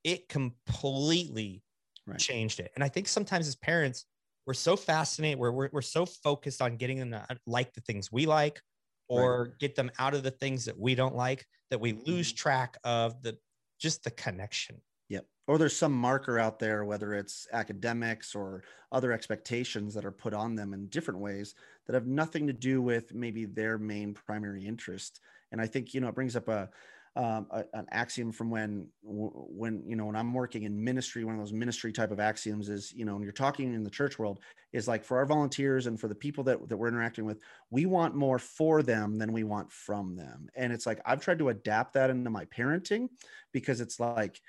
[0.05, 1.63] it completely
[2.07, 2.19] Right.
[2.19, 4.07] changed it and i think sometimes as parents
[4.47, 7.81] we're so fascinated we're, we're, we're so focused on getting them to uh, like the
[7.83, 8.61] things we like
[9.09, 12.37] or get them out of the things that we don't like that we lose mm-hmm.
[12.37, 13.37] track of the
[13.79, 14.81] just the connection
[15.11, 15.27] Yep.
[15.49, 18.63] Or there's some marker out there, whether it's academics or
[18.93, 21.55] other expectations that are put on them in different ways
[21.87, 25.21] that have nothing to do with maybe their main primary interest.
[25.51, 26.71] And I think you know it brings up a,
[27.17, 31.25] um, a an axiom from when when you know when I'm working in ministry.
[31.25, 33.91] One of those ministry type of axioms is you know when you're talking in the
[33.91, 34.41] church world
[34.73, 37.41] is like for our volunteers and for the people that that we're interacting with,
[37.71, 40.49] we want more for them than we want from them.
[40.55, 43.09] And it's like I've tried to adapt that into my parenting
[43.53, 44.41] because it's like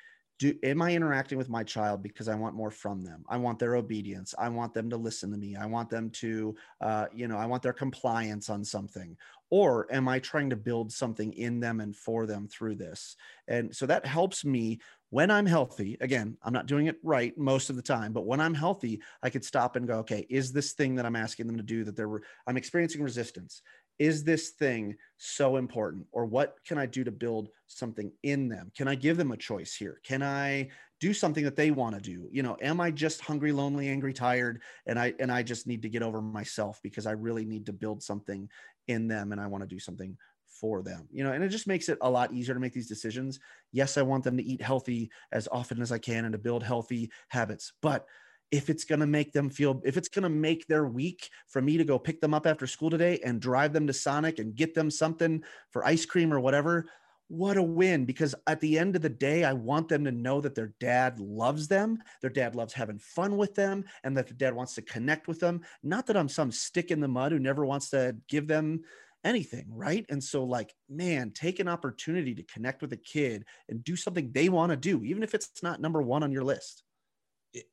[0.42, 3.60] do am i interacting with my child because i want more from them i want
[3.60, 7.28] their obedience i want them to listen to me i want them to uh, you
[7.28, 9.16] know i want their compliance on something
[9.52, 13.16] or am i trying to build something in them and for them through this?
[13.48, 14.80] And so that helps me
[15.12, 18.40] when i'm healthy again i'm not doing it right most of the time but when
[18.40, 21.58] i'm healthy i could stop and go okay is this thing that i'm asking them
[21.58, 23.62] to do that they're i'm experiencing resistance.
[24.00, 26.08] Is this thing so important?
[26.12, 28.72] Or what can i do to build something in them?
[28.76, 30.00] Can i give them a choice here?
[30.04, 32.28] Can i do something that they want to do?
[32.32, 35.84] You know am i just hungry lonely angry tired and i and i just need
[35.84, 38.50] to get over myself because i really need to build something
[38.92, 40.18] in them and i want to do something
[40.48, 42.88] for them you know and it just makes it a lot easier to make these
[42.88, 43.40] decisions.
[43.72, 46.62] Yes i want them to eat healthy as often as i can and to build
[46.62, 48.06] healthy habits but
[48.52, 51.62] if it's going to make them feel if it's going to make their week for
[51.62, 54.56] me to go pick them up after school today and drive them to sonic and
[54.56, 56.86] get them something for ice cream or whatever
[57.32, 60.42] what a win because at the end of the day i want them to know
[60.42, 64.36] that their dad loves them their dad loves having fun with them and that their
[64.36, 65.62] dad wants to connect with them.
[65.82, 68.82] Not that i'm some stick in the mud who never wants to give them
[69.24, 70.06] anything right?
[70.10, 74.34] And so like man take an opportunity to connect with a kid and do something
[74.34, 76.84] they want to do even if it's not number one on your list.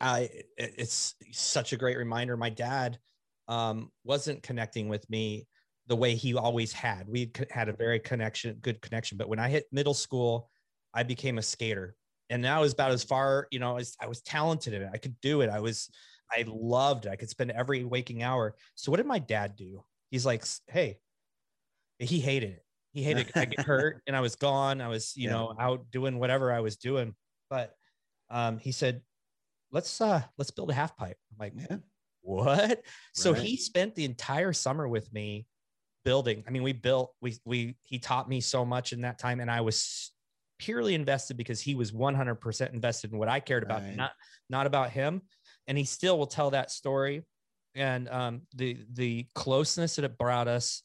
[0.01, 2.37] I it's such a great reminder.
[2.37, 2.99] My dad
[3.49, 5.49] um, wasn't connecting with me
[5.89, 7.09] the way he always had.
[7.09, 9.19] We had a very connection, good connection.
[9.19, 10.51] But when I hit middle school,
[10.95, 11.97] I became a skater,
[12.31, 13.49] and that was about as far.
[13.51, 14.91] You know, as I was talented in it.
[14.93, 15.51] I could do it.
[15.51, 15.91] I was,
[16.31, 17.11] I loved it.
[17.11, 18.55] I could spend every waking hour.
[18.75, 19.85] So what did my dad do?
[20.11, 20.99] He's like, hey,
[21.99, 22.65] he hated it.
[22.93, 24.81] He hated I get hurt and I was gone.
[24.81, 25.35] I was, you Yeah.
[25.35, 27.15] know, out doing whatever I was doing.
[27.51, 27.75] But
[28.31, 29.03] um, he said,
[29.71, 31.19] let's uh let's build a half pipe.
[31.31, 31.79] I'm like, yeah
[32.29, 32.83] what?
[33.15, 35.47] So he spent the entire summer with me
[36.09, 36.43] building.
[36.49, 39.51] I mean, we built, we we he taught me so much in that time, and
[39.51, 40.11] I was
[40.59, 43.95] purely invested because he was 100% invested in what I cared about, Right.
[43.95, 44.13] not
[44.49, 45.21] not about him.
[45.67, 47.27] And he still will tell that story,
[47.75, 50.83] and um, the the closeness that it brought us,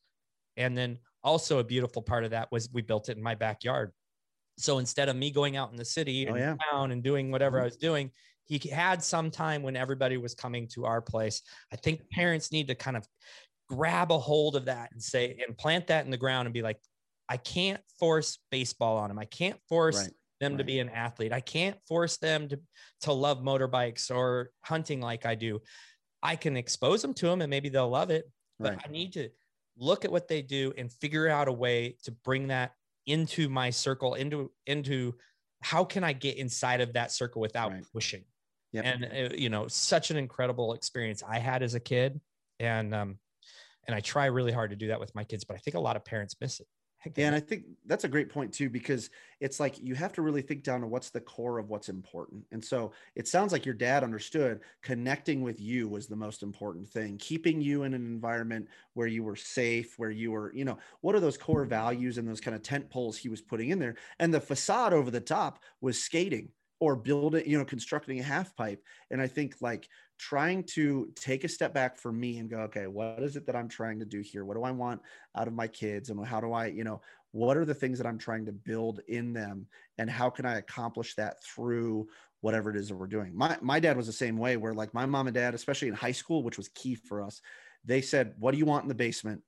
[0.58, 3.94] and then also a beautiful part of that was we built it in my backyard.
[4.58, 6.56] So instead of me going out in the city Oh, and yeah.
[6.70, 7.62] town and doing whatever Mhm.
[7.62, 8.12] I was doing,
[8.44, 11.42] he had some time when everybody was coming to our place.
[11.72, 13.08] I think parents need to kind of
[13.70, 16.62] grab a hold of that and say and plant that in the ground and be
[16.62, 16.80] like,
[17.30, 19.20] I can't force baseball on them.
[19.20, 21.32] I can't force Right, them to be an athlete.
[21.34, 22.60] I can't force them to
[23.02, 25.62] to love motorbikes or hunting like I do.
[26.22, 29.14] I can expose them to them and maybe they'll love it, but right I need
[29.14, 29.30] to
[29.76, 32.74] look at what they do and figure out a way to bring that
[33.06, 35.16] into my circle into into
[35.62, 37.86] how can I get inside of that circle without Right.
[37.94, 38.26] pushing?
[38.74, 38.86] Yep.
[38.86, 42.20] And uh, you know, such an incredible experience I had as a kid,
[42.60, 43.20] and um,
[43.88, 45.80] and I try really hard to do that with my kids, but I think a
[45.80, 46.68] lot of parents miss it.
[47.00, 49.78] I think they Yeah, and I think that's a great point too, because it's like
[49.78, 52.48] you have to really think down to what's the core of what's important.
[52.52, 56.90] And so it sounds like your dad understood connecting with you was the most important
[56.90, 60.80] thing, keeping you in an environment where you were safe, where you were, you know,
[61.02, 63.78] what are those core values and those kind of tent poles he was putting in
[63.78, 63.96] there?
[64.18, 68.56] And the facade over the top was skating or building, you know, constructing a half
[68.56, 68.84] pipe.
[69.12, 69.88] And I think like
[70.30, 73.58] trying to take a step back for me and go, okay, what is it that
[73.58, 74.46] I'm trying to do here?
[74.46, 75.02] What do I want
[75.36, 76.10] out of my kids?
[76.10, 77.02] And how do I, you know,
[77.32, 79.68] what are the things that I'm trying to build in them?
[79.98, 82.08] And how can I accomplish that through
[82.40, 83.36] whatever it is that we're doing?
[83.36, 85.94] My, my dad was the same way where like my mom and dad, especially in
[85.94, 87.42] high school, which was key for us,
[87.84, 89.42] they said, what do you want in the basement?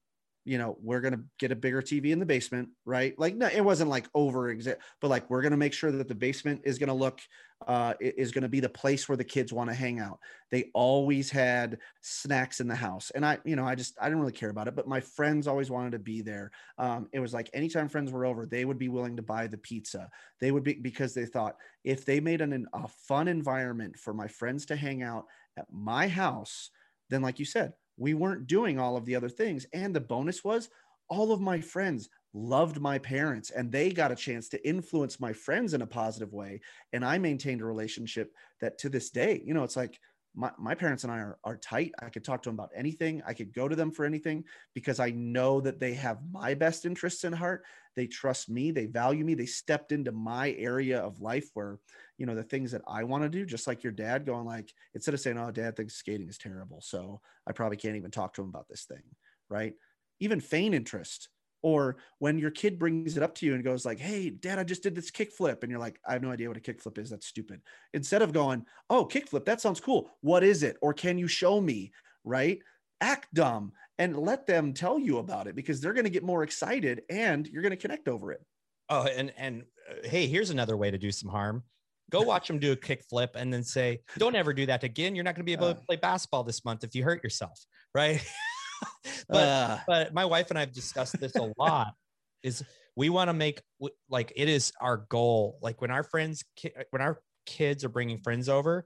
[0.45, 3.17] You know, we're going to get a bigger TV in the basement, right?
[3.17, 6.07] Like, no, it wasn't like over exit, but like, we're going to make sure that
[6.07, 7.19] the basement is going to look,
[7.67, 10.19] uh, is going to be the place where the kids want to hang out.
[10.51, 13.11] They always had snacks in the house.
[13.15, 15.47] And I, you know, I just, I didn't really care about it, but my friends
[15.47, 16.51] always wanted to be there.
[16.77, 19.57] Um, it was like anytime friends were over, they would be willing to buy the
[19.57, 20.09] pizza.
[20.39, 24.27] They would be, because they thought if they made an, a fun environment for my
[24.27, 25.25] friends to hang out
[25.57, 26.69] at my house,
[27.09, 29.65] then like you said, we weren't doing all of the other things.
[29.73, 30.69] And the bonus was
[31.09, 35.31] all of my friends loved my parents and they got a chance to influence my
[35.31, 36.59] friends in a positive way.
[36.91, 39.97] And I maintained a relationship that to this day, you know, it's like
[40.35, 41.93] my, my parents and I are, are tight.
[42.01, 43.21] I could talk to them about anything.
[43.25, 44.43] I could go to them for anything
[44.73, 47.63] because I know that they have my best interests in heart.
[47.95, 48.71] They trust me.
[48.71, 49.33] They value me.
[49.33, 51.79] They stepped into my area of life where,
[52.17, 54.71] you know, the things that I want to do, just like your dad going like,
[54.93, 56.81] instead of saying, oh, dad thinks skating is terrible.
[56.81, 59.03] So I probably can't even talk to him about this thing.
[59.49, 59.73] Right.
[60.19, 61.29] Even feign interest
[61.65, 64.63] or when your kid brings it up to you and goes like hey dad i
[64.63, 67.09] just did this kickflip and you're like i have no idea what a kickflip is
[67.09, 67.59] that's stupid
[67.95, 71.59] instead of going oh kickflip that sounds cool what is it or can you show
[71.59, 71.91] me
[72.23, 72.59] right
[73.05, 76.43] act dumb and let them tell you about it because they're going to get more
[76.43, 78.43] excited and you're going to connect over it
[78.89, 81.63] oh and and uh, hey here's another way to do some harm
[82.09, 85.23] go watch them do a kickflip and then say don't ever do that again you're
[85.23, 85.83] not going to be able to uh.
[85.85, 88.25] play basketball this month if you hurt yourself right
[89.29, 89.77] but uh.
[89.87, 91.93] but my wife and I have discussed this a lot.
[92.43, 92.63] is
[92.95, 93.61] we want to make
[94.09, 95.57] like it is our goal.
[95.61, 96.43] Like when our friends,
[96.91, 98.85] when our kids are bringing friends over,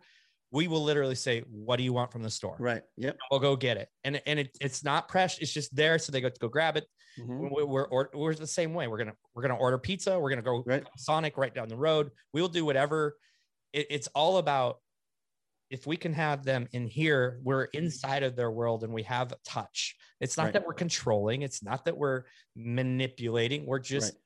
[0.51, 2.81] we will literally say, "What do you want from the store?" Right.
[2.97, 3.17] Yep.
[3.31, 5.39] We'll go get it, and and it, it's not pressure.
[5.41, 6.85] It's just there, so they go to go grab it.
[7.19, 7.49] Mm-hmm.
[7.51, 8.87] We're, we're, we're the same way.
[8.87, 10.19] We're gonna we're gonna order pizza.
[10.19, 10.83] We're gonna go right.
[10.97, 12.11] Sonic right down the road.
[12.33, 13.17] We'll do whatever.
[13.73, 14.77] It, it's all about
[15.69, 19.33] if we can have them in here, we're inside of their world and we have
[19.45, 19.95] touch.
[20.19, 20.53] It's not right.
[20.53, 22.23] that we're controlling, it's not that we're
[22.55, 24.21] manipulating, we're just right.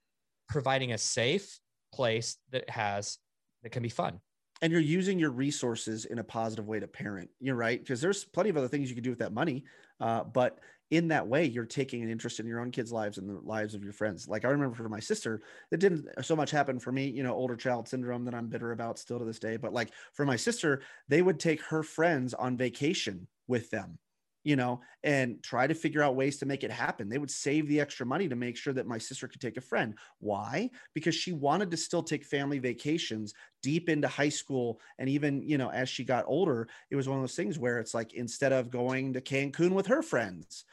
[0.47, 1.59] providing a safe
[1.93, 3.17] place that has
[3.63, 4.19] that can be fun.
[4.63, 7.29] And you're using your resources in a positive way to parent.
[7.41, 7.79] You're right.
[7.79, 9.65] Because there's plenty of other things you can do with that money.
[9.99, 10.59] Uh, but
[10.89, 13.75] in that way, you're taking an interest in your own kids' lives and the lives
[13.75, 14.27] of your friends.
[14.27, 17.33] Like I remember for my sister, it didn't so much happen for me, you know,
[17.33, 19.57] older child syndrome that I'm bitter about still to this day.
[19.57, 23.99] But like for my sister, they would take her friends on vacation with them
[24.43, 27.09] you know, and try to figure out ways to make it happen.
[27.09, 29.61] They would save the extra money to make sure that my sister could take a
[29.61, 29.95] friend.
[30.19, 30.69] Why?
[30.93, 34.79] Because she wanted to still take family vacations deep into high school.
[34.99, 37.79] And even, you know, as she got older, it was one of those things where
[37.79, 40.65] it's like instead of going to Cancun with her friends,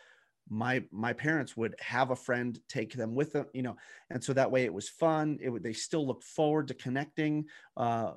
[0.50, 3.76] my my parents would have a friend take them with them you know
[4.10, 7.44] and so that way it was fun it would they still look forward to connecting
[7.76, 8.10] uh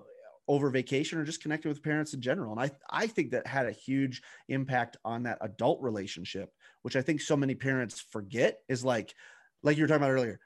[0.48, 2.52] over vacation or just connecting with parents in general.
[2.52, 7.02] And I, I think that had a huge impact on that adult relationship, which I
[7.02, 9.14] think so many parents forget is like,
[9.62, 10.40] like you were talking about earlier,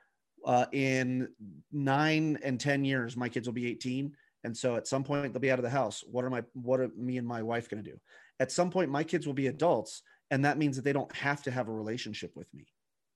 [0.45, 1.29] uh, in
[1.71, 4.13] nine and 10 years, my kids will be 18.
[4.43, 6.03] And so at some point they'll be out of the house.
[6.09, 7.97] What are my, what are me and my wife going to do?
[8.39, 10.03] At some point, my kids will be adults.
[10.29, 12.67] And that means that they don't have to have a relationship with me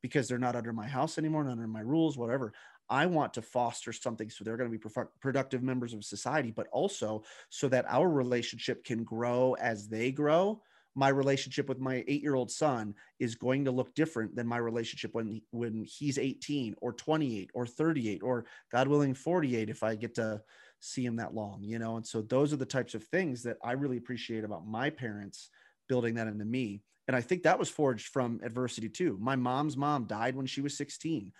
[0.02, 2.54] because they're not under my house anymore, not under my rules, whatever.
[2.92, 6.68] I want to foster something so they're going to be productive members of society, but
[6.74, 10.62] also so that our relationship can grow as they grow.
[10.94, 14.58] My relationship with my eight year old son is going to look different than my
[14.58, 19.96] relationship when, when he's 18 or 28 or 38 or God willing 48 if I
[19.96, 20.42] get to
[20.82, 21.96] see him that long, you know?
[21.96, 25.50] And so those are the types of things that I really appreciate about my parents
[25.88, 26.82] building that into me.
[27.08, 29.18] And I think that was forged from adversity too.
[29.22, 31.32] My mom's mom died when she was 16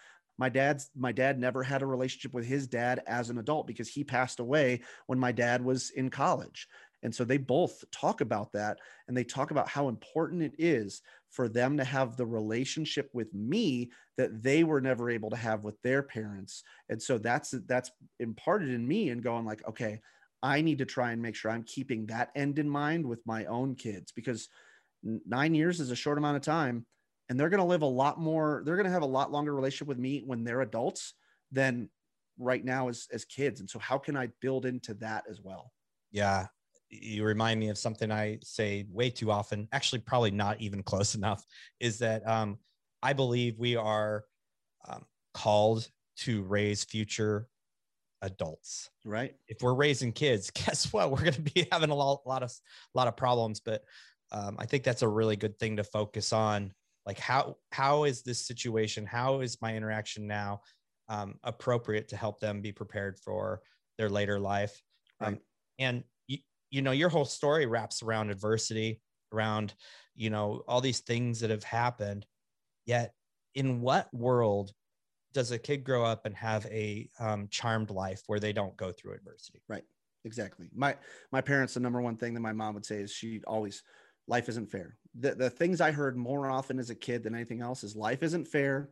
[0.42, 3.88] my dad's my dad never had a relationship with his dad as an adult because
[3.88, 6.68] he passed away when my dad was in college.
[7.04, 11.04] And so they both talk about that and they talk about how important it is
[11.30, 15.64] for them to have the relationship with me that they were never able to have
[15.64, 16.64] with their parents.
[16.90, 20.02] And so that's that's imparted in me and going like okay
[20.42, 23.46] i need to try and make sure i'm keeping that end in mind with my
[23.46, 24.50] own kids because
[25.04, 26.84] 9 years is a short amount of time
[27.32, 29.56] and they're going to live a lot more they're going to have a lot longer
[29.56, 31.14] relationship with me when they're adults
[31.50, 31.90] than
[32.38, 35.72] right now as as kids and so how can i build into that as well
[36.12, 36.46] yeah
[36.90, 41.16] you remind me of something i say way too often actually probably not even close
[41.16, 41.46] enough
[41.80, 42.58] is that um,
[43.02, 44.26] i believe we are
[44.90, 47.48] um, called to raise future
[48.22, 48.92] adults.
[49.04, 49.34] Right.
[49.48, 51.10] If we're raising kids, guess what?
[51.10, 52.54] We're going to be having a lot, lot of,
[52.94, 53.60] lot of problems.
[53.60, 53.84] But
[54.32, 56.74] um, I think that's a really good thing to focus on.
[57.12, 59.06] Like how how is this situation?
[59.06, 60.62] How is my interaction now
[61.10, 63.60] um, appropriate to help them be prepared for
[63.98, 64.82] their later life?
[65.20, 65.40] Um,
[65.78, 66.38] and you,
[66.70, 69.02] you know, your whole story wraps around adversity,
[69.34, 69.74] around
[70.16, 72.26] you know all these things that have happened.
[72.86, 73.14] Yet,
[73.56, 74.72] in what world
[75.34, 78.94] does a kid grow up and have a um, charmed life where they don't go
[78.94, 79.62] through adversity?
[79.68, 79.84] Right.
[80.24, 80.70] Exactly.
[80.74, 80.96] My
[81.34, 83.84] my parents, the number one thing that my mom would say is she always
[84.32, 84.96] life isn't fair.
[85.20, 88.24] The the things I heard more often as a kid than anything else is life
[88.24, 88.90] isn't fair.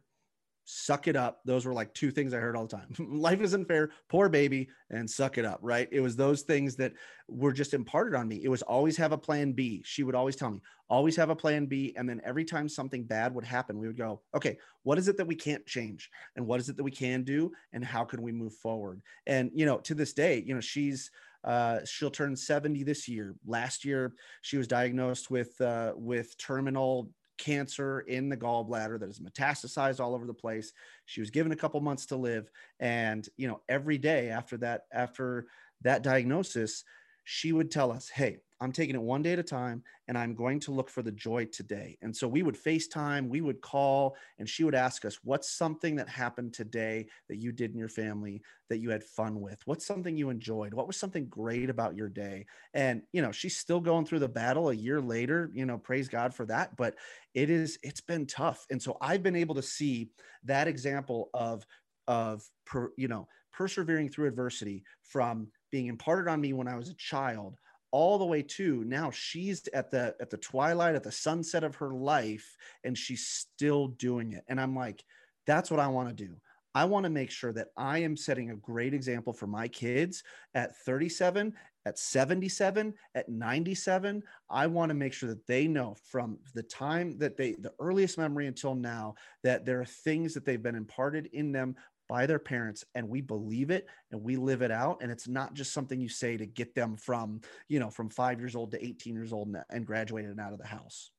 [0.66, 1.40] Suck it up.
[1.46, 2.94] Those were like two things I heard all the time.
[3.00, 5.88] life isn't fair, poor baby, and suck it up, right?
[5.92, 6.94] It was those things that
[7.28, 8.42] were just imparted on me.
[8.44, 9.82] It was always have a plan B.
[9.84, 11.96] She would always tell me, always have a plan B.
[11.98, 15.18] And then every time something bad would happen, we would go, okay, what is it
[15.18, 16.12] that we can't change?
[16.36, 17.52] And what is it that we can do?
[17.74, 19.02] And how can we move forward?
[19.26, 21.10] And, you know, to this day, you know, she's,
[21.44, 23.36] uh, she'll turn 70 this year.
[23.46, 29.22] Last year, she was diagnosed with uh, with terminal cancer in the gallbladder that is
[29.22, 30.74] metastasized all over the place.
[31.06, 34.84] She was given a couple months to live, and you know, every day after that,
[34.92, 35.48] after
[35.82, 36.84] that diagnosis,
[37.30, 40.36] she would tell us, "Hey, I'm taking it one day at a time and I'm
[40.36, 41.98] going to look for the joy today.
[42.02, 45.96] And so we would FaceTime, we would call, and she would ask us, What's something
[45.96, 49.62] that happened today that you did in your family that you had fun with?
[49.66, 50.74] What's something you enjoyed?
[50.74, 52.48] What was something great about your day?
[52.74, 56.10] And, you know, she's still going through the battle a year later, you know, praise
[56.10, 56.76] God for that.
[56.76, 56.96] But
[57.34, 58.66] it is, it's been tough.
[58.70, 60.10] And so I've been able to see
[60.44, 61.66] that example of,
[62.08, 66.90] of, per, you know, persevering through adversity from being imparted on me when I was
[66.90, 67.58] a child
[67.92, 71.76] all the way to now she's at the at the twilight at the sunset of
[71.76, 74.44] her life and she's still doing it.
[74.48, 75.04] And i'm like
[75.48, 76.36] that's what i want to do.
[76.76, 80.24] I want to make sure that i am setting a great example for my kids
[80.54, 81.54] at 37
[81.86, 87.18] at 77 at 97 i want to make sure that they know from the time
[87.18, 91.28] that they the earliest memory until now that there are things that they've been imparted
[91.34, 91.76] in them
[92.10, 95.53] by their parents and we believe it and we live it out and it's not
[95.53, 97.39] just something you say to get them from
[97.70, 100.51] you know from five years old to 18 years old and, and graduated and out
[100.51, 101.12] of the house.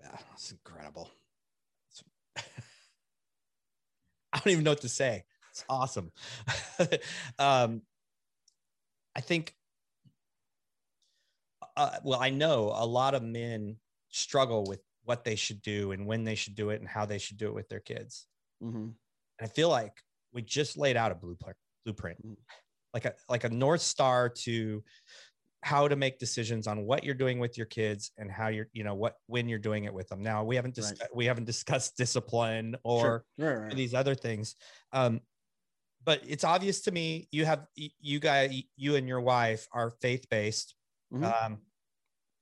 [0.00, 1.10] Yeah that's incredible.
[1.90, 2.04] It's,
[4.32, 5.24] i don't even know what to say.
[5.50, 6.12] It's awesome.
[7.38, 7.82] Um
[9.16, 9.54] i think
[11.76, 13.76] uh, well i know a lot of men
[14.10, 17.18] struggle with what they should do and when they should do it and how they
[17.18, 18.26] should do it with their kids.
[18.62, 18.88] Mm-hmm.
[19.38, 19.92] And I feel like
[20.32, 22.36] we just laid out a blueprint, blueprint, mm.
[22.92, 24.82] like a like a north star to
[25.64, 28.84] how to make decisions on what you're doing with your kids and how you're you
[28.84, 31.08] know what when you're doing it with them now we haven't dis- right.
[31.14, 33.48] we haven't discussed discipline or sure.
[33.48, 33.74] right, right.
[33.74, 34.56] these other things
[34.92, 35.20] um
[36.04, 40.26] but it's obvious to me you have you guys you and your wife are faith
[40.30, 40.74] based
[41.10, 41.24] mm-hmm.
[41.24, 41.58] um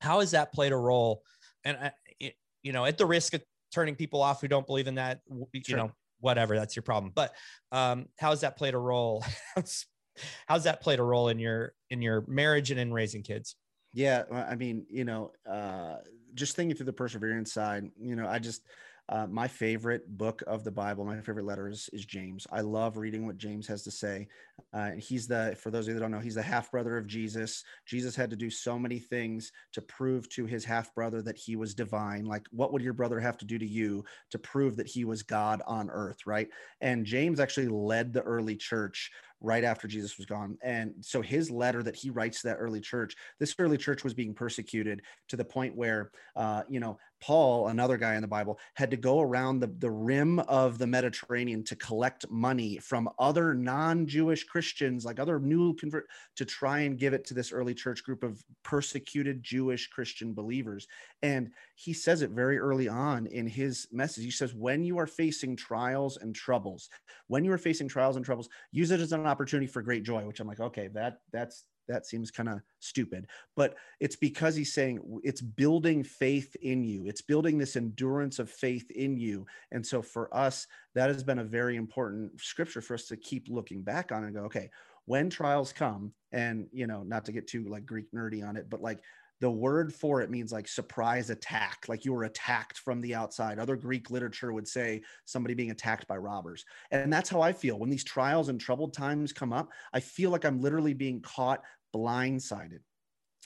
[0.00, 1.22] how has that played a role
[1.64, 2.34] and I, it,
[2.64, 5.62] you know at the risk of turning people off who don't believe in that you
[5.64, 5.76] sure.
[5.76, 7.32] know whatever that's your problem but
[7.72, 9.24] um how's that played a role
[10.46, 13.56] how's that played a role in your in your marriage and in raising kids
[13.92, 15.96] yeah i mean you know uh
[16.34, 18.62] just thinking through the perseverance side you know i just
[19.08, 22.46] uh, my favorite book of the Bible, my favorite letter is, is James.
[22.50, 24.28] I love reading what James has to say.
[24.74, 26.96] Uh, and he's the, for those of you that don't know, he's the half brother
[26.96, 27.64] of Jesus.
[27.86, 31.56] Jesus had to do so many things to prove to his half brother that he
[31.56, 32.24] was divine.
[32.24, 35.22] Like, what would your brother have to do to you to prove that he was
[35.22, 36.48] God on earth, right?
[36.80, 39.10] And James actually led the early church
[39.42, 40.56] right after Jesus was gone.
[40.62, 44.14] And so his letter that he writes to that early church, this early church was
[44.14, 48.58] being persecuted to the point where, uh, you know, Paul, another guy in the Bible,
[48.74, 53.54] had to go around the, the rim of the Mediterranean to collect money from other
[53.54, 57.72] non Jewish Christians, like other new convert, to try and give it to this early
[57.72, 60.86] church group of persecuted Jewish Christian believers.
[61.22, 64.24] And he says it very early on in his message.
[64.24, 66.90] He says, When you are facing trials and troubles,
[67.28, 70.26] when you are facing trials and troubles, use it as an opportunity for great joy,
[70.26, 73.26] which I'm like, okay, that that's that seems kind of stupid
[73.56, 77.06] but it's because he's saying it's building faith in you.
[77.06, 79.46] It's building this endurance of faith in you.
[79.70, 83.46] And so for us that has been a very important scripture for us to keep
[83.48, 84.70] looking back on and go okay
[85.06, 88.70] when trials come and you know not to get too like greek nerdy on it
[88.70, 89.00] but like
[89.42, 93.58] the word for it means like surprise attack, like you were attacked from the outside.
[93.58, 96.64] Other Greek literature would say somebody being attacked by robbers.
[96.92, 99.70] And that's how I feel when these trials and troubled times come up.
[99.92, 101.60] I feel like I'm literally being caught
[101.92, 102.78] blindsided.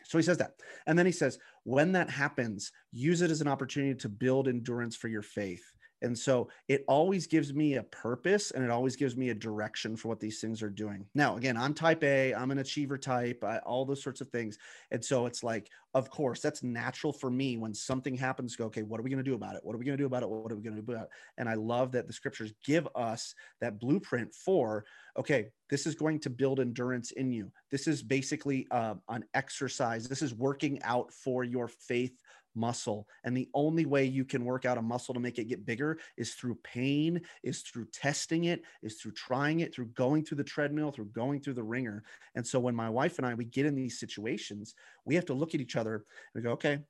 [0.05, 0.53] So he says that.
[0.86, 4.97] And then he says, when that happens, use it as an opportunity to build endurance
[4.97, 5.64] for your faith.
[6.03, 9.97] And so it always gives me a purpose and it always gives me a direction
[9.97, 11.07] for what these things are doing.
[11.14, 14.59] Now, again, I'm type A, I'm an achiever type, I, all those sorts of things.
[14.90, 18.82] And so it's like, of course, that's natural for me when something happens, go, okay,
[18.82, 19.62] what are we going to do about it?
[19.64, 20.28] What are we going to do about it?
[20.28, 21.11] What are we going to do about it?
[21.38, 24.84] And I love that the scriptures give us that blueprint for,
[25.18, 27.51] okay, this is going to build endurance in you.
[27.70, 30.07] This is basically uh, an exercise.
[30.07, 32.12] This is working out for your faith
[32.57, 33.07] muscle.
[33.24, 35.98] And the only way you can work out a muscle to make it get bigger
[36.16, 40.44] is through pain, is through testing it, is through trying it, through going through the
[40.44, 42.02] treadmill, through going through the wringer.
[42.34, 45.34] And so when my wife and I we get in these situations, we have to
[45.34, 46.04] look at each other and
[46.34, 46.80] we go, okay,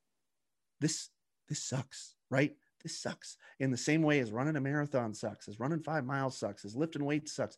[0.81, 1.11] this
[1.49, 2.55] this sucks, right?
[2.83, 3.37] This sucks.
[3.61, 6.77] In the same way as running a marathon sucks, as running five miles sucks, as
[6.77, 7.57] lifting weights sucks,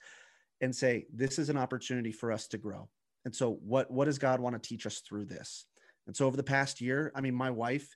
[0.61, 2.89] and say, this is an opportunity for us to grow.
[3.25, 5.67] And so what what does God want to teach us through this?
[6.09, 7.95] And so over the past year, I mean, my wife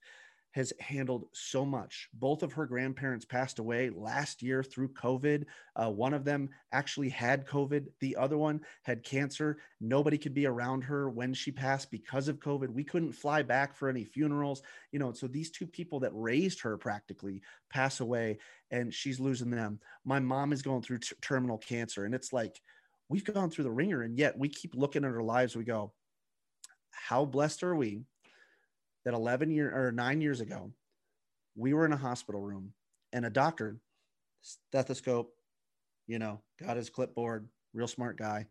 [0.52, 2.08] has handled so much.
[2.12, 5.44] Both of her grandparents passed away last year through COVID.
[5.74, 9.58] Uh, one of them actually had COVID, the other one had cancer.
[9.80, 12.68] Nobody could be around her when she passed because of COVID.
[12.68, 15.12] We couldn't fly back for any funerals, you know.
[15.12, 17.40] So these two people that raised her practically
[17.70, 18.38] pass away
[18.70, 19.80] and she's losing them.
[20.04, 22.60] My mom is going through t- terminal cancer, and it's like
[23.08, 25.56] we've gone through the wringer, and yet we keep looking at our lives.
[25.56, 25.92] We go,
[26.92, 28.02] how blessed are we
[29.04, 30.70] that 11 year or nine years ago,
[31.56, 32.72] we were in a hospital room
[33.12, 33.76] and a doctor,
[34.42, 35.32] stethoscope,
[36.06, 38.46] you know, got his clipboard, real smart guy,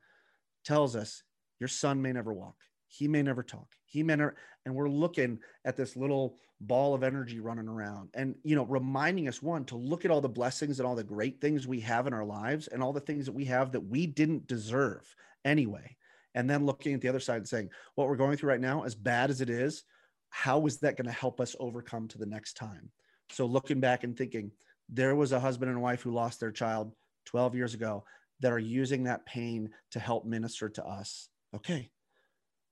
[0.65, 1.23] tells us
[1.59, 2.55] your son may never walk.
[2.87, 3.67] He may never talk.
[3.85, 4.35] He may never,
[4.65, 9.27] and we're looking at this little ball of energy running around and, you know, reminding
[9.27, 12.05] us one to look at all the blessings and all the great things we have
[12.05, 15.15] in our lives and all the things that we have that we didn't deserve
[15.45, 15.95] anyway
[16.35, 18.83] and then looking at the other side and saying what we're going through right now
[18.83, 19.83] as bad as it is
[20.29, 22.89] how is that going to help us overcome to the next time?
[23.31, 24.51] So looking back and thinking
[24.87, 26.93] there was a husband and wife who lost their child
[27.25, 28.05] 12 years ago
[28.39, 31.27] that are using that pain to help minister to us.
[31.53, 31.91] Okay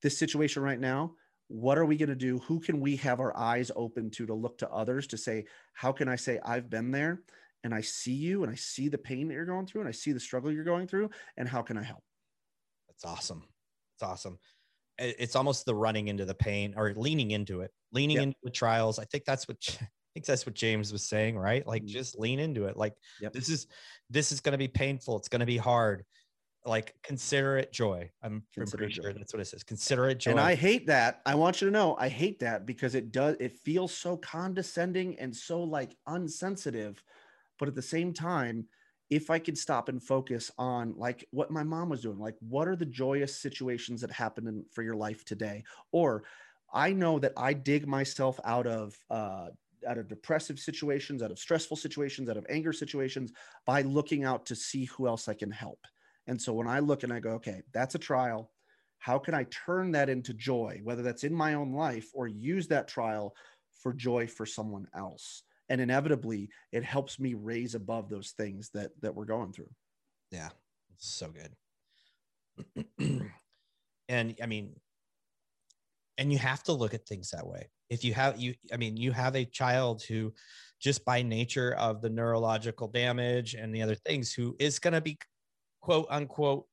[0.02, 1.14] this situation right now
[1.52, 2.38] what are we going to do?
[2.48, 5.92] Who can we have our eyes open to to look to others to say how
[5.92, 7.24] can i say i've been there
[7.64, 9.92] and i see you and i see the pain that you're going through and i
[9.92, 12.04] see the struggle you're going through and how can i help
[13.00, 13.44] it's awesome.
[13.96, 14.38] It's awesome.
[14.98, 18.24] It's almost the running into the pain or leaning into it, leaning yep.
[18.24, 19.00] into the trials.
[19.00, 21.66] I think that's what I think that's what James was saying, right?
[21.66, 21.94] Like mm-hmm.
[21.94, 22.76] just lean into it.
[22.76, 23.32] Like yep.
[23.32, 23.68] this is
[24.10, 25.16] this is going to be painful.
[25.18, 26.04] It's going to be hard.
[26.66, 28.10] Like consider it joy.
[28.22, 29.64] I'm, pretty sure that's what it says.
[29.64, 30.32] Consider it joy.
[30.32, 31.22] And I hate that.
[31.26, 35.18] I want you to know I hate that because it does it feels so condescending
[35.20, 37.02] and so like unsensitive,
[37.58, 38.66] but at the same time,
[39.10, 42.68] if I could stop and focus on like what my mom was doing, like what
[42.68, 45.64] are the joyous situations that happen in, for your life today?
[45.92, 46.24] Or
[46.72, 49.48] I know that I dig myself out of uh,
[49.88, 53.32] out of depressive situations, out of stressful situations, out of anger situations
[53.66, 55.80] by looking out to see who else I can help.
[56.28, 58.52] And so when I look and I go, okay, that's a trial.
[59.00, 62.68] How can I turn that into joy, whether that's in my own life or use
[62.68, 63.34] that trial
[63.82, 65.44] for joy for someone else?
[65.70, 69.70] And inevitably it helps me raise above those things that that we're going through
[70.32, 70.50] yeah
[70.98, 71.52] so good
[74.10, 74.76] and i mean
[76.18, 78.98] and you have to look at things that way if you have you i mean
[78.98, 80.34] you have a child who
[80.82, 85.02] just by nature of the neurological damage and the other things who is going to
[85.02, 85.18] be
[85.82, 86.66] quote unquote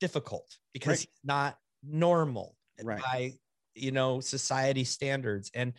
[0.00, 0.98] difficult because right.
[1.00, 3.00] he's not normal right.
[3.00, 3.32] by
[3.74, 5.72] you know society standards and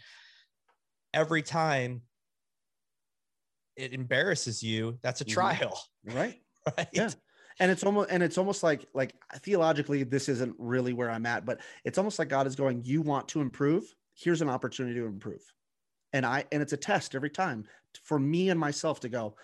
[1.14, 2.02] every time
[3.76, 5.34] it embarrasses you, that's a mm-hmm.
[5.34, 5.80] trial.
[6.06, 6.42] Right.
[6.78, 6.88] right.
[6.92, 7.10] Yeah.
[7.60, 11.46] And it's almost and it's almost like like theologically, this isn't really where I'm at,
[11.46, 13.86] but it's almost like God is going, You want to improve?
[14.14, 15.42] Here's an opportunity to improve.
[16.12, 17.66] And I and it's a test every time
[18.04, 19.36] for me and myself to go,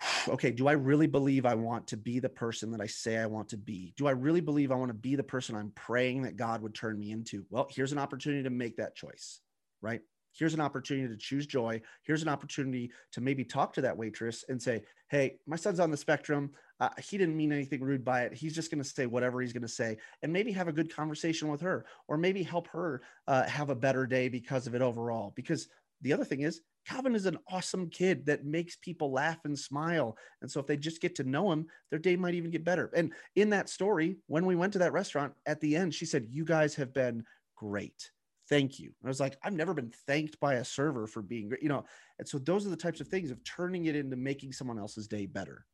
[0.28, 3.26] okay, do I really believe I want to be the person that I say I
[3.26, 3.94] want to be?
[3.96, 6.74] Do I really believe I want to be the person I'm praying that God would
[6.74, 7.46] turn me into?
[7.50, 9.40] Well, here's an opportunity to make that choice,
[9.80, 10.00] right?
[10.32, 11.80] Here's an opportunity to choose joy.
[12.02, 15.90] Here's an opportunity to maybe talk to that waitress and say, Hey, my son's on
[15.90, 16.50] the spectrum.
[16.78, 18.32] Uh, he didn't mean anything rude by it.
[18.32, 20.94] He's just going to say whatever he's going to say and maybe have a good
[20.94, 24.80] conversation with her or maybe help her uh, have a better day because of it
[24.80, 25.32] overall.
[25.36, 25.68] Because
[26.00, 30.16] the other thing is, Calvin is an awesome kid that makes people laugh and smile.
[30.40, 32.90] And so if they just get to know him, their day might even get better.
[32.94, 36.26] And in that story, when we went to that restaurant at the end, she said,
[36.30, 37.24] You guys have been
[37.56, 38.10] great
[38.50, 38.86] thank you.
[38.86, 41.68] And I was like, I've never been thanked by a server for being great, you
[41.70, 41.84] know.
[42.18, 45.08] And so those are the types of things of turning it into making someone else's
[45.08, 45.64] day better.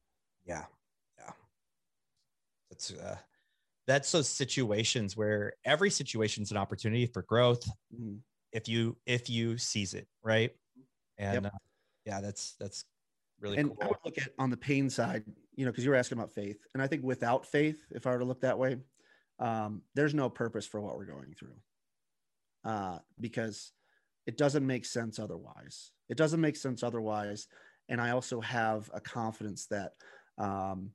[0.44, 0.66] Yeah.
[1.18, 1.32] Yeah.
[2.70, 3.16] That's uh
[3.86, 7.64] that's those situations where every situation is an opportunity for growth
[7.94, 8.16] mm-hmm.
[8.52, 10.50] if you if you seize it, right?
[11.18, 11.46] And yep.
[11.46, 11.58] uh,
[12.04, 12.84] yeah, that's that's
[13.40, 13.78] really and cool.
[13.82, 15.24] I would look at on the pain side,
[15.54, 18.10] you know, because you were asking about faith, and I think without faith, if I
[18.10, 18.76] were to look that way,
[19.38, 21.54] um, there's no purpose for what we're going through,
[22.66, 23.72] uh, because
[24.26, 25.92] it doesn't make sense otherwise.
[26.08, 27.46] It doesn't make sense otherwise,
[27.88, 29.92] and I also have a confidence that,
[30.36, 30.90] um,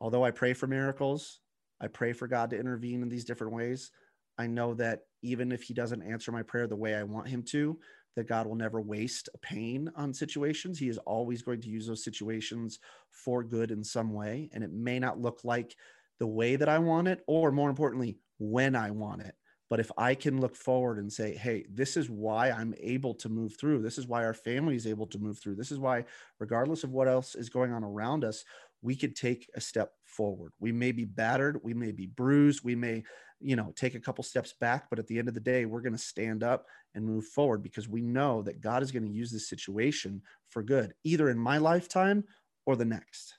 [0.00, 1.40] although I pray for miracles,
[1.80, 3.90] I pray for God to intervene in these different ways.
[4.38, 7.42] I know that even if He doesn't answer my prayer the way I want Him
[7.50, 7.78] to,
[8.16, 10.78] that God will never waste a pain on situations.
[10.78, 12.78] He is always going to use those situations
[13.10, 14.48] for good in some way.
[14.54, 15.76] And it may not look like
[16.18, 19.34] the way that I want it, or more importantly, when I want it.
[19.68, 23.28] But if I can look forward and say, hey, this is why I'm able to
[23.28, 26.04] move through, this is why our family is able to move through, this is why,
[26.38, 28.44] regardless of what else is going on around us,
[28.82, 30.52] we could take a step forward.
[30.60, 33.02] We may be battered, we may be bruised, we may,
[33.40, 35.80] you know, take a couple steps back, but at the end of the day, we're
[35.80, 39.10] going to stand up and move forward because we know that God is going to
[39.10, 42.22] use this situation for good, either in my lifetime
[42.66, 43.34] or the next.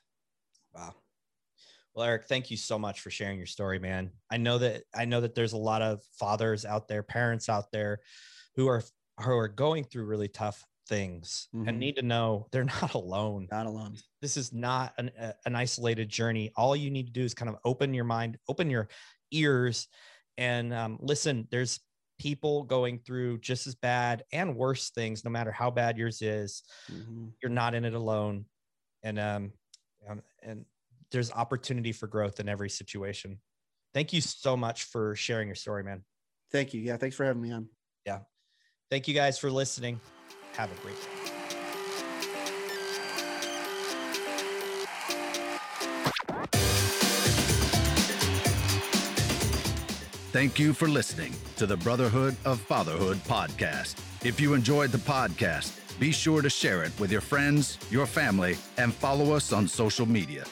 [0.75, 0.95] Wow.
[1.98, 4.12] Well, Eric, thank you so much for sharing your story, man.
[4.30, 7.72] I know that I know that there's a lot of fathers out there, parents out
[7.72, 8.02] there
[8.56, 8.84] who are
[9.20, 11.68] who are going through really tough things Mhm.
[11.68, 13.48] and need to know they're not alone.
[13.50, 13.95] Not alone.
[14.22, 16.52] This is not an, a- an isolated journey.
[16.56, 18.89] All you need to do is kind of open your mind, open your
[19.32, 19.88] ears,
[20.38, 21.48] and um, listen.
[21.50, 21.80] There's
[22.20, 26.62] people going through just as bad and worse things, no matter how bad yours is
[26.91, 27.34] Mhm.
[27.41, 28.45] you're not in it alone
[29.02, 29.54] and um,
[30.08, 30.66] um and
[31.12, 33.39] there's opportunity for growth in every situation
[33.93, 36.03] thank you so much for sharing your story man
[36.51, 36.82] Thank you.
[36.82, 36.97] Yeah.
[36.97, 37.68] Thanks for having me on.
[38.05, 38.20] Yeah.
[38.89, 39.99] Thank you guys for listening
[40.53, 41.34] have a great day
[50.32, 53.95] Thank you for listening to the Brotherhood of Fatherhood podcast.
[54.26, 58.55] If you enjoyed the podcast, be sure to share it with your friends, your family,
[58.78, 60.45] and follow us on social media.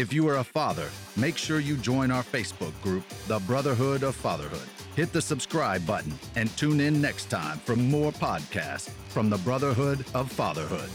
[0.00, 4.16] If you are a father, make sure you join our Facebook group, The Brotherhood of
[4.16, 4.66] Fatherhood.
[4.96, 10.06] Hit the subscribe button and tune in next time for more podcasts from the Brotherhood
[10.14, 10.88] of Fatherhood.